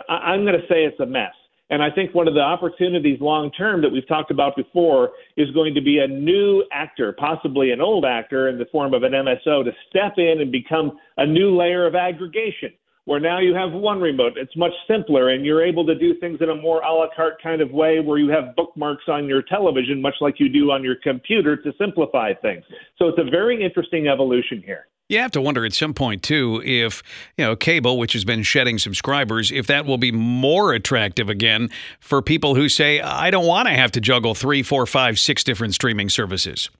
I'm 0.08 0.44
going 0.44 0.54
to 0.54 0.66
say 0.68 0.84
it's 0.84 1.00
a 1.00 1.06
mess. 1.06 1.32
And 1.68 1.82
I 1.82 1.90
think 1.90 2.14
one 2.14 2.28
of 2.28 2.34
the 2.34 2.40
opportunities 2.40 3.20
long 3.20 3.50
term 3.50 3.82
that 3.82 3.90
we've 3.90 4.06
talked 4.06 4.30
about 4.30 4.54
before 4.54 5.10
is 5.36 5.50
going 5.50 5.74
to 5.74 5.80
be 5.80 5.98
a 5.98 6.06
new 6.06 6.64
actor, 6.70 7.12
possibly 7.18 7.72
an 7.72 7.80
old 7.80 8.04
actor 8.04 8.48
in 8.48 8.58
the 8.58 8.66
form 8.66 8.94
of 8.94 9.02
an 9.02 9.12
MSO, 9.12 9.64
to 9.64 9.72
step 9.88 10.12
in 10.16 10.40
and 10.40 10.52
become 10.52 10.96
a 11.16 11.26
new 11.26 11.56
layer 11.56 11.84
of 11.84 11.96
aggregation 11.96 12.70
where 13.06 13.20
now 13.20 13.38
you 13.38 13.54
have 13.54 13.72
one 13.72 14.00
remote. 14.00 14.34
It's 14.36 14.54
much 14.56 14.72
simpler, 14.86 15.30
and 15.30 15.46
you're 15.46 15.64
able 15.64 15.86
to 15.86 15.94
do 15.94 16.14
things 16.18 16.38
in 16.40 16.50
a 16.50 16.54
more 16.54 16.80
a 16.82 16.92
la 16.92 17.06
carte 17.16 17.40
kind 17.42 17.62
of 17.62 17.70
way 17.70 18.00
where 18.00 18.18
you 18.18 18.28
have 18.30 18.54
bookmarks 18.54 19.04
on 19.08 19.26
your 19.26 19.42
television, 19.42 20.02
much 20.02 20.16
like 20.20 20.38
you 20.38 20.48
do 20.48 20.70
on 20.72 20.82
your 20.84 20.96
computer 20.96 21.56
to 21.56 21.72
simplify 21.78 22.34
things. 22.34 22.64
So 22.98 23.06
it's 23.06 23.18
a 23.18 23.30
very 23.30 23.64
interesting 23.64 24.08
evolution 24.08 24.60
here. 24.64 24.88
You 25.08 25.20
have 25.20 25.30
to 25.32 25.40
wonder 25.40 25.64
at 25.64 25.72
some 25.72 25.94
point 25.94 26.24
too 26.24 26.60
if 26.64 27.00
you 27.38 27.44
know 27.44 27.54
cable, 27.54 27.96
which 27.96 28.12
has 28.14 28.24
been 28.24 28.42
shedding 28.42 28.76
subscribers, 28.76 29.52
if 29.52 29.68
that 29.68 29.86
will 29.86 29.98
be 29.98 30.10
more 30.10 30.72
attractive 30.72 31.28
again 31.28 31.70
for 32.00 32.20
people 32.20 32.56
who 32.56 32.68
say, 32.68 33.00
"I 33.00 33.30
don't 33.30 33.46
want 33.46 33.68
to 33.68 33.74
have 33.74 33.92
to 33.92 34.00
juggle 34.00 34.34
three, 34.34 34.64
four, 34.64 34.84
five, 34.84 35.20
six 35.20 35.44
different 35.44 35.74
streaming 35.74 36.08
services." 36.08 36.70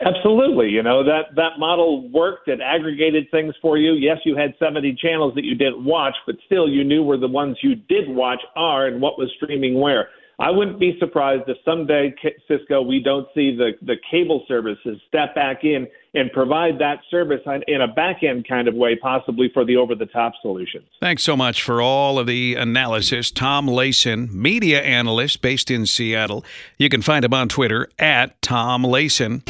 Absolutely. 0.00 0.70
You 0.70 0.82
know, 0.82 1.04
that, 1.04 1.36
that 1.36 1.58
model 1.58 2.08
worked. 2.08 2.48
It 2.48 2.60
aggregated 2.60 3.30
things 3.30 3.54
for 3.62 3.78
you. 3.78 3.92
Yes, 3.92 4.18
you 4.24 4.36
had 4.36 4.54
70 4.58 4.96
channels 5.00 5.34
that 5.34 5.44
you 5.44 5.54
didn't 5.54 5.84
watch, 5.84 6.14
but 6.26 6.36
still 6.46 6.68
you 6.68 6.82
knew 6.82 7.04
where 7.04 7.18
the 7.18 7.28
ones 7.28 7.58
you 7.62 7.76
did 7.76 8.08
watch 8.08 8.40
are 8.56 8.86
and 8.86 9.00
what 9.00 9.18
was 9.18 9.30
streaming 9.36 9.80
where. 9.80 10.08
I 10.36 10.50
wouldn't 10.50 10.80
be 10.80 10.96
surprised 10.98 11.44
if 11.46 11.56
someday, 11.64 12.12
Cisco, 12.48 12.82
we 12.82 13.00
don't 13.00 13.28
see 13.36 13.56
the, 13.56 13.72
the 13.82 13.94
cable 14.10 14.44
services 14.48 15.00
step 15.06 15.32
back 15.34 15.62
in 15.62 15.86
and 16.12 16.30
provide 16.32 16.80
that 16.80 16.98
service 17.08 17.40
in 17.68 17.80
a 17.80 17.86
back 17.86 18.24
end 18.24 18.48
kind 18.48 18.66
of 18.66 18.74
way, 18.74 18.96
possibly 18.96 19.48
for 19.54 19.64
the 19.64 19.76
over 19.76 19.94
the 19.94 20.06
top 20.06 20.32
solutions. 20.42 20.86
Thanks 20.98 21.22
so 21.22 21.36
much 21.36 21.62
for 21.62 21.80
all 21.80 22.18
of 22.18 22.26
the 22.26 22.56
analysis. 22.56 23.30
Tom 23.30 23.68
Layson, 23.68 24.32
media 24.32 24.82
analyst 24.82 25.40
based 25.40 25.70
in 25.70 25.86
Seattle. 25.86 26.44
You 26.78 26.88
can 26.88 27.00
find 27.00 27.24
him 27.24 27.32
on 27.32 27.48
Twitter 27.48 27.88
at 28.00 28.40
Tom 28.42 28.82
Layson 28.82 29.42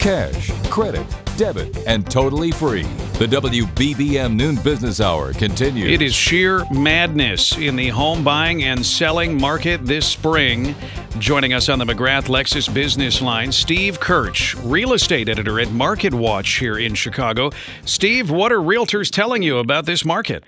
cash, 0.00 0.50
credit, 0.70 1.06
debit, 1.36 1.86
and 1.86 2.10
totally 2.10 2.50
free. 2.50 2.84
The 3.18 3.26
WBBM 3.26 4.34
Noon 4.34 4.56
Business 4.56 4.98
Hour 4.98 5.34
continues. 5.34 5.92
It 5.92 6.00
is 6.00 6.14
sheer 6.14 6.64
madness 6.70 7.56
in 7.58 7.76
the 7.76 7.88
home 7.88 8.24
buying 8.24 8.64
and 8.64 8.84
selling 8.84 9.38
market 9.38 9.84
this 9.84 10.06
spring. 10.06 10.74
Joining 11.18 11.52
us 11.52 11.68
on 11.68 11.78
the 11.78 11.84
McGrath 11.84 12.28
Lexus 12.28 12.72
business 12.72 13.20
line, 13.20 13.52
Steve 13.52 14.00
Kerch, 14.00 14.58
real 14.64 14.94
estate 14.94 15.28
editor 15.28 15.60
at 15.60 15.70
Market 15.70 16.14
Watch 16.14 16.56
here 16.56 16.78
in 16.78 16.94
Chicago. 16.94 17.50
Steve, 17.84 18.30
what 18.30 18.52
are 18.52 18.58
realtors 18.58 19.10
telling 19.10 19.42
you 19.42 19.58
about 19.58 19.84
this 19.84 20.02
market? 20.02 20.44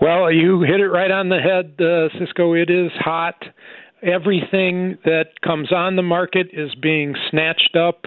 Well, 0.00 0.32
you 0.32 0.62
hit 0.62 0.80
it 0.80 0.88
right 0.88 1.12
on 1.12 1.28
the 1.28 1.38
head, 1.38 1.80
uh, 1.80 2.08
Cisco. 2.18 2.54
It 2.54 2.70
is 2.70 2.90
hot. 2.96 3.40
Everything 4.02 4.98
that 5.04 5.26
comes 5.44 5.70
on 5.70 5.94
the 5.94 6.02
market 6.02 6.48
is 6.52 6.74
being 6.74 7.14
snatched 7.30 7.76
up 7.76 8.06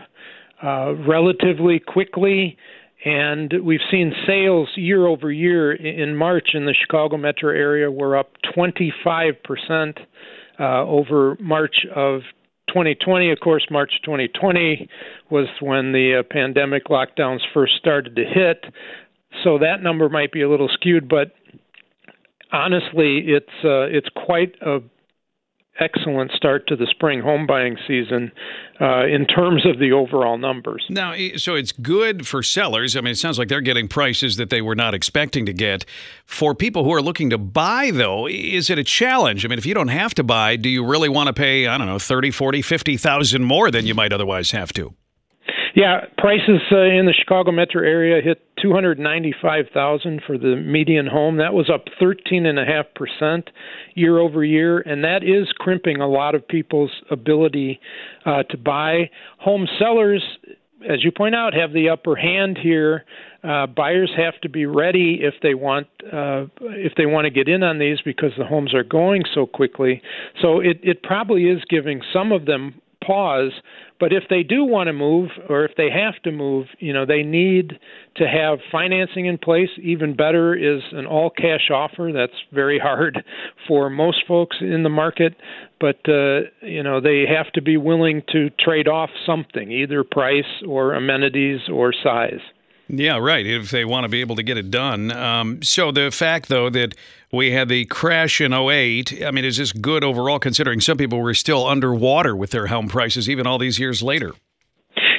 uh, 0.63 0.93
relatively 1.07 1.79
quickly. 1.79 2.57
And 3.03 3.53
we've 3.63 3.81
seen 3.91 4.13
sales 4.25 4.69
year 4.75 5.05
over 5.05 5.31
year 5.31 5.73
in 5.73 6.15
March 6.15 6.49
in 6.53 6.65
the 6.65 6.73
Chicago 6.73 7.17
metro 7.17 7.51
area 7.51 7.91
were 7.91 8.17
up 8.17 8.31
25% 8.57 9.99
uh, 10.59 10.63
over 10.85 11.37
March 11.39 11.85
of 11.95 12.21
2020. 12.69 13.31
Of 13.31 13.39
course, 13.41 13.67
March 13.69 13.91
2020 14.03 14.89
was 15.29 15.47
when 15.59 15.91
the 15.91 16.19
uh, 16.19 16.23
pandemic 16.31 16.85
lockdowns 16.85 17.41
first 17.53 17.73
started 17.77 18.15
to 18.15 18.23
hit. 18.23 18.65
So 19.43 19.59
that 19.59 19.83
number 19.83 20.09
might 20.09 20.31
be 20.31 20.41
a 20.41 20.49
little 20.49 20.69
skewed, 20.73 21.07
but 21.07 21.33
honestly, 22.51 23.19
it's 23.27 23.45
uh, 23.63 23.85
it's 23.85 24.07
quite 24.25 24.55
a 24.61 24.79
excellent 25.79 26.31
start 26.31 26.67
to 26.67 26.75
the 26.75 26.87
spring 26.89 27.21
home 27.21 27.45
buying 27.45 27.77
season 27.87 28.31
uh, 28.79 29.05
in 29.05 29.25
terms 29.25 29.65
of 29.65 29.79
the 29.79 29.91
overall 29.91 30.37
numbers. 30.37 30.85
Now, 30.89 31.13
so 31.37 31.55
it's 31.55 31.71
good 31.71 32.27
for 32.27 32.43
sellers. 32.43 32.95
I 32.95 33.01
mean, 33.01 33.11
it 33.11 33.17
sounds 33.17 33.37
like 33.37 33.47
they're 33.47 33.61
getting 33.61 33.87
prices 33.87 34.37
that 34.37 34.49
they 34.49 34.61
were 34.61 34.75
not 34.75 34.93
expecting 34.93 35.45
to 35.45 35.53
get. 35.53 35.85
For 36.25 36.55
people 36.55 36.83
who 36.83 36.93
are 36.93 37.01
looking 37.01 37.29
to 37.31 37.37
buy, 37.37 37.91
though, 37.91 38.27
is 38.27 38.69
it 38.69 38.79
a 38.79 38.83
challenge? 38.83 39.45
I 39.45 39.47
mean, 39.47 39.59
if 39.59 39.65
you 39.65 39.73
don't 39.73 39.89
have 39.89 40.13
to 40.15 40.23
buy, 40.23 40.55
do 40.55 40.69
you 40.69 40.85
really 40.85 41.09
want 41.09 41.27
to 41.27 41.33
pay, 41.33 41.67
I 41.67 41.77
don't 41.77 41.87
know, 41.87 41.99
30, 41.99 42.31
40, 42.31 42.61
50,000 42.61 43.43
more 43.43 43.71
than 43.71 43.85
you 43.85 43.93
might 43.93 44.13
otherwise 44.13 44.51
have 44.51 44.73
to? 44.73 44.93
Yeah, 45.75 46.05
prices 46.17 46.61
uh, 46.71 46.83
in 46.83 47.05
the 47.05 47.13
Chicago 47.13 47.51
metro 47.51 47.83
area 47.83 48.21
hit 48.23 48.41
295,000 48.61 50.21
for 50.25 50.37
the 50.37 50.55
median 50.55 51.05
home. 51.05 51.35
That 51.35 51.53
was 51.53 51.69
up 51.69 51.87
13.5% 52.01 53.43
year 53.93 54.17
over 54.17 54.45
year, 54.45 54.79
and 54.79 55.03
that 55.03 55.21
is 55.21 55.49
crimping 55.57 55.97
a 55.99 56.07
lot 56.07 56.33
of 56.33 56.47
people's 56.47 56.91
ability 57.11 57.81
uh, 58.25 58.43
to 58.43 58.57
buy. 58.57 59.09
Home 59.39 59.67
sellers, 59.77 60.23
as 60.89 61.03
you 61.03 61.11
point 61.11 61.35
out, 61.35 61.53
have 61.53 61.73
the 61.73 61.89
upper 61.89 62.15
hand 62.15 62.57
here. 62.57 63.03
Uh, 63.43 63.67
buyers 63.67 64.11
have 64.15 64.39
to 64.43 64.49
be 64.49 64.65
ready 64.65 65.19
if 65.21 65.33
they 65.43 65.55
want 65.55 65.87
uh, 66.05 66.45
if 66.61 66.93
they 66.95 67.05
want 67.05 67.25
to 67.25 67.29
get 67.29 67.49
in 67.49 67.63
on 67.63 67.79
these 67.79 67.99
because 68.03 68.31
the 68.37 68.45
homes 68.45 68.73
are 68.73 68.83
going 68.83 69.23
so 69.35 69.45
quickly. 69.45 70.01
So 70.41 70.61
it 70.61 70.79
it 70.81 71.03
probably 71.03 71.49
is 71.49 71.61
giving 71.69 72.01
some 72.13 72.31
of 72.31 72.45
them 72.45 72.81
pause. 73.05 73.51
But 73.99 74.11
if 74.11 74.23
they 74.29 74.43
do 74.43 74.65
want 74.65 74.87
to 74.87 74.93
move 74.93 75.29
or 75.47 75.63
if 75.63 75.71
they 75.77 75.89
have 75.89 76.21
to 76.23 76.31
move, 76.31 76.67
you 76.79 76.91
know, 76.91 77.05
they 77.05 77.23
need 77.23 77.79
to 78.17 78.27
have 78.27 78.59
financing 78.71 79.25
in 79.25 79.37
place. 79.37 79.69
Even 79.81 80.15
better 80.15 80.53
is 80.53 80.81
an 80.91 81.05
all 81.05 81.29
cash 81.29 81.69
offer. 81.73 82.11
That's 82.13 82.33
very 82.53 82.79
hard 82.83 83.23
for 83.67 83.89
most 83.89 84.23
folks 84.27 84.57
in 84.59 84.83
the 84.83 84.89
market, 84.89 85.35
but 85.79 85.97
uh, 86.07 86.49
you 86.61 86.83
know, 86.83 86.99
they 86.99 87.25
have 87.27 87.51
to 87.53 87.61
be 87.61 87.77
willing 87.77 88.23
to 88.31 88.49
trade 88.59 88.87
off 88.87 89.09
something, 89.25 89.71
either 89.71 90.03
price 90.03 90.63
or 90.67 90.93
amenities 90.93 91.61
or 91.71 91.93
size. 92.03 92.41
Yeah, 92.87 93.17
right. 93.17 93.45
If 93.45 93.71
they 93.71 93.83
want 93.83 94.03
to 94.03 94.09
be 94.09 94.21
able 94.21 94.35
to 94.35 94.43
get 94.43 94.57
it 94.57 94.69
done. 94.69 95.11
Um, 95.11 95.61
so 95.63 95.91
the 95.91 96.11
fact, 96.11 96.49
though, 96.49 96.69
that 96.69 96.93
we 97.31 97.51
had 97.51 97.67
the 97.67 97.85
crash 97.85 98.39
in 98.41 98.53
08, 98.53 99.23
I 99.25 99.31
mean, 99.31 99.43
is 99.43 99.57
this 99.57 99.71
good 99.71 100.03
overall 100.03 100.39
considering 100.39 100.81
some 100.81 100.97
people 100.97 101.19
were 101.19 101.33
still 101.33 101.65
underwater 101.65 102.35
with 102.35 102.51
their 102.51 102.67
home 102.67 102.87
prices 102.87 103.29
even 103.29 103.47
all 103.47 103.57
these 103.57 103.79
years 103.79 104.03
later? 104.03 104.33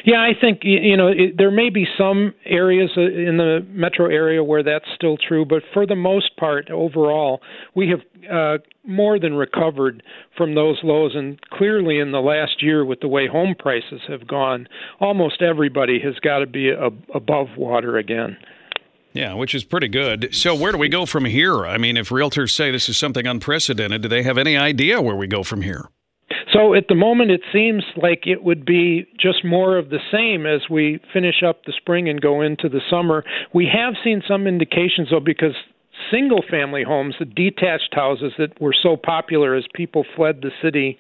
Yeah, 0.07 0.21
I 0.21 0.41
think 0.41 0.61
you 0.63 0.97
know 0.97 1.09
it, 1.09 1.37
there 1.37 1.51
may 1.51 1.69
be 1.69 1.85
some 1.99 2.33
areas 2.45 2.91
uh, 2.97 3.01
in 3.01 3.39
the 3.39 3.67
metro 3.69 4.07
area 4.07 4.43
where 4.45 4.63
that's 4.63 4.85
still 4.95 5.17
true, 5.17 5.45
but 5.45 5.65
for 5.75 5.85
the 5.85 5.97
most 5.97 6.37
part, 6.37 6.71
overall, 6.71 7.41
we 7.75 7.89
have 7.89 8.01
uh, 8.33 8.59
more 8.87 9.19
than 9.19 9.35
recovered 9.35 10.05
from 10.37 10.55
those 10.55 10.79
lows. 10.85 11.17
And 11.17 11.41
clearly, 11.51 11.99
in 11.99 12.13
the 12.13 12.21
last 12.21 12.63
year, 12.63 12.85
with 12.85 13.01
the 13.01 13.09
way 13.09 13.27
home 13.27 13.57
prices 13.59 14.01
have 14.07 14.29
gone, 14.29 14.69
almost 15.01 15.43
everybody 15.43 15.99
has 15.99 16.15
got 16.21 16.39
to 16.39 16.47
be 16.47 16.69
a, 16.69 16.91
above 17.13 17.49
water 17.57 17.97
again. 17.97 18.37
Yeah, 19.13 19.35
which 19.35 19.57
is 19.57 19.65
pretty 19.65 19.89
good. 19.89 20.33
So, 20.33 20.55
where 20.55 20.71
do 20.71 20.79
we 20.79 20.89
go 20.89 21.05
from 21.05 21.25
here? 21.25 21.67
I 21.67 21.79
mean, 21.79 21.97
if 21.97 22.11
realtors 22.11 22.53
say 22.53 22.71
this 22.71 22.89
is 22.89 22.97
something 22.97 23.27
unprecedented, 23.27 24.03
do 24.03 24.09
they 24.09 24.23
have 24.23 24.39
any 24.39 24.57
idea 24.57 25.03
where 25.03 25.17
we 25.17 25.27
go 25.27 25.43
from 25.43 25.63
here? 25.63 25.89
So 26.57 26.75
at 26.75 26.89
the 26.89 26.95
moment, 26.95 27.31
it 27.31 27.43
seems 27.53 27.85
like 27.97 28.27
it 28.27 28.43
would 28.43 28.65
be 28.65 29.07
just 29.21 29.45
more 29.45 29.77
of 29.77 29.91
the 29.91 29.99
same 30.11 30.47
as 30.47 30.63
we 30.71 31.01
finish 31.13 31.43
up 31.47 31.65
the 31.65 31.75
spring 31.77 32.09
and 32.09 32.21
go 32.21 32.41
into 32.41 32.69
the 32.69 32.81
summer. 32.89 33.25
We 33.53 33.69
have 33.73 33.95
seen 34.03 34.23
some 34.27 34.47
indications, 34.47 35.09
though, 35.11 35.21
because 35.21 35.55
single 36.11 36.43
family 36.49 36.83
homes, 36.83 37.15
the 37.19 37.25
detached 37.25 37.93
houses 37.93 38.33
that 38.39 38.61
were 38.61 38.75
so 38.81 38.97
popular 38.97 39.55
as 39.55 39.65
people 39.75 40.05
fled 40.17 40.41
the 40.43 40.51
city 40.63 40.99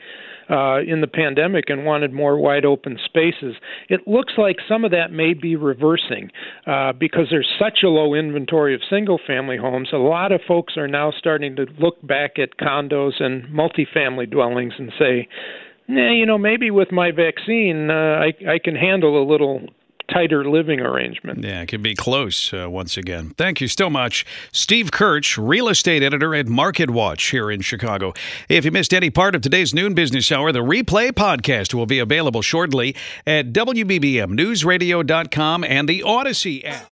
uh, 0.48 0.80
in 0.80 1.00
the 1.00 1.08
pandemic 1.08 1.64
and 1.68 1.84
wanted 1.84 2.12
more 2.12 2.38
wide 2.38 2.64
open 2.64 2.98
spaces. 3.04 3.56
It 3.88 4.06
looks 4.06 4.34
like 4.38 4.56
some 4.68 4.84
of 4.84 4.92
that 4.92 5.12
may 5.12 5.34
be 5.34 5.56
reversing 5.56 6.30
uh, 6.66 6.92
because 6.92 7.26
there's 7.30 7.50
such 7.58 7.80
a 7.84 7.88
low 7.88 8.14
inventory 8.14 8.74
of 8.74 8.80
single 8.88 9.18
family 9.26 9.56
homes. 9.56 9.88
A 9.92 9.96
lot 9.96 10.32
of 10.32 10.40
folks 10.46 10.76
are 10.76 10.88
now 10.88 11.12
starting 11.18 11.56
to 11.56 11.66
look 11.78 12.04
back 12.06 12.38
at 12.38 12.58
condos 12.58 13.20
and 13.20 13.44
multifamily 13.44 14.30
dwellings 14.30 14.74
and 14.78 14.92
say, 14.98 15.28
nah, 15.88 16.12
you 16.12 16.26
know, 16.26 16.38
maybe 16.38 16.70
with 16.70 16.92
my 16.92 17.10
vaccine, 17.10 17.90
uh, 17.90 17.94
I 17.94 18.32
I 18.48 18.58
can 18.62 18.76
handle 18.76 19.22
a 19.22 19.26
little 19.28 19.62
tighter 20.16 20.48
living 20.48 20.80
arrangement. 20.80 21.44
Yeah, 21.44 21.60
it 21.60 21.68
can 21.68 21.82
be 21.82 21.94
close 21.94 22.50
uh, 22.54 22.70
once 22.70 22.96
again. 22.96 23.34
Thank 23.36 23.60
you 23.60 23.68
so 23.68 23.90
much. 23.90 24.24
Steve 24.50 24.90
Kerch, 24.90 25.36
real 25.38 25.68
estate 25.68 26.02
editor 26.02 26.34
at 26.34 26.46
Market 26.46 26.88
Watch 26.88 27.24
here 27.24 27.50
in 27.50 27.60
Chicago. 27.60 28.14
If 28.48 28.64
you 28.64 28.70
missed 28.70 28.94
any 28.94 29.10
part 29.10 29.34
of 29.34 29.42
today's 29.42 29.74
noon 29.74 29.92
business 29.92 30.32
hour, 30.32 30.52
the 30.52 30.60
replay 30.60 31.10
podcast 31.10 31.74
will 31.74 31.84
be 31.84 31.98
available 31.98 32.40
shortly 32.40 32.96
at 33.26 33.52
WBBMNewsRadio.com 33.52 35.64
and 35.64 35.86
the 35.86 36.00
Audacy 36.00 36.64
app. 36.64 36.90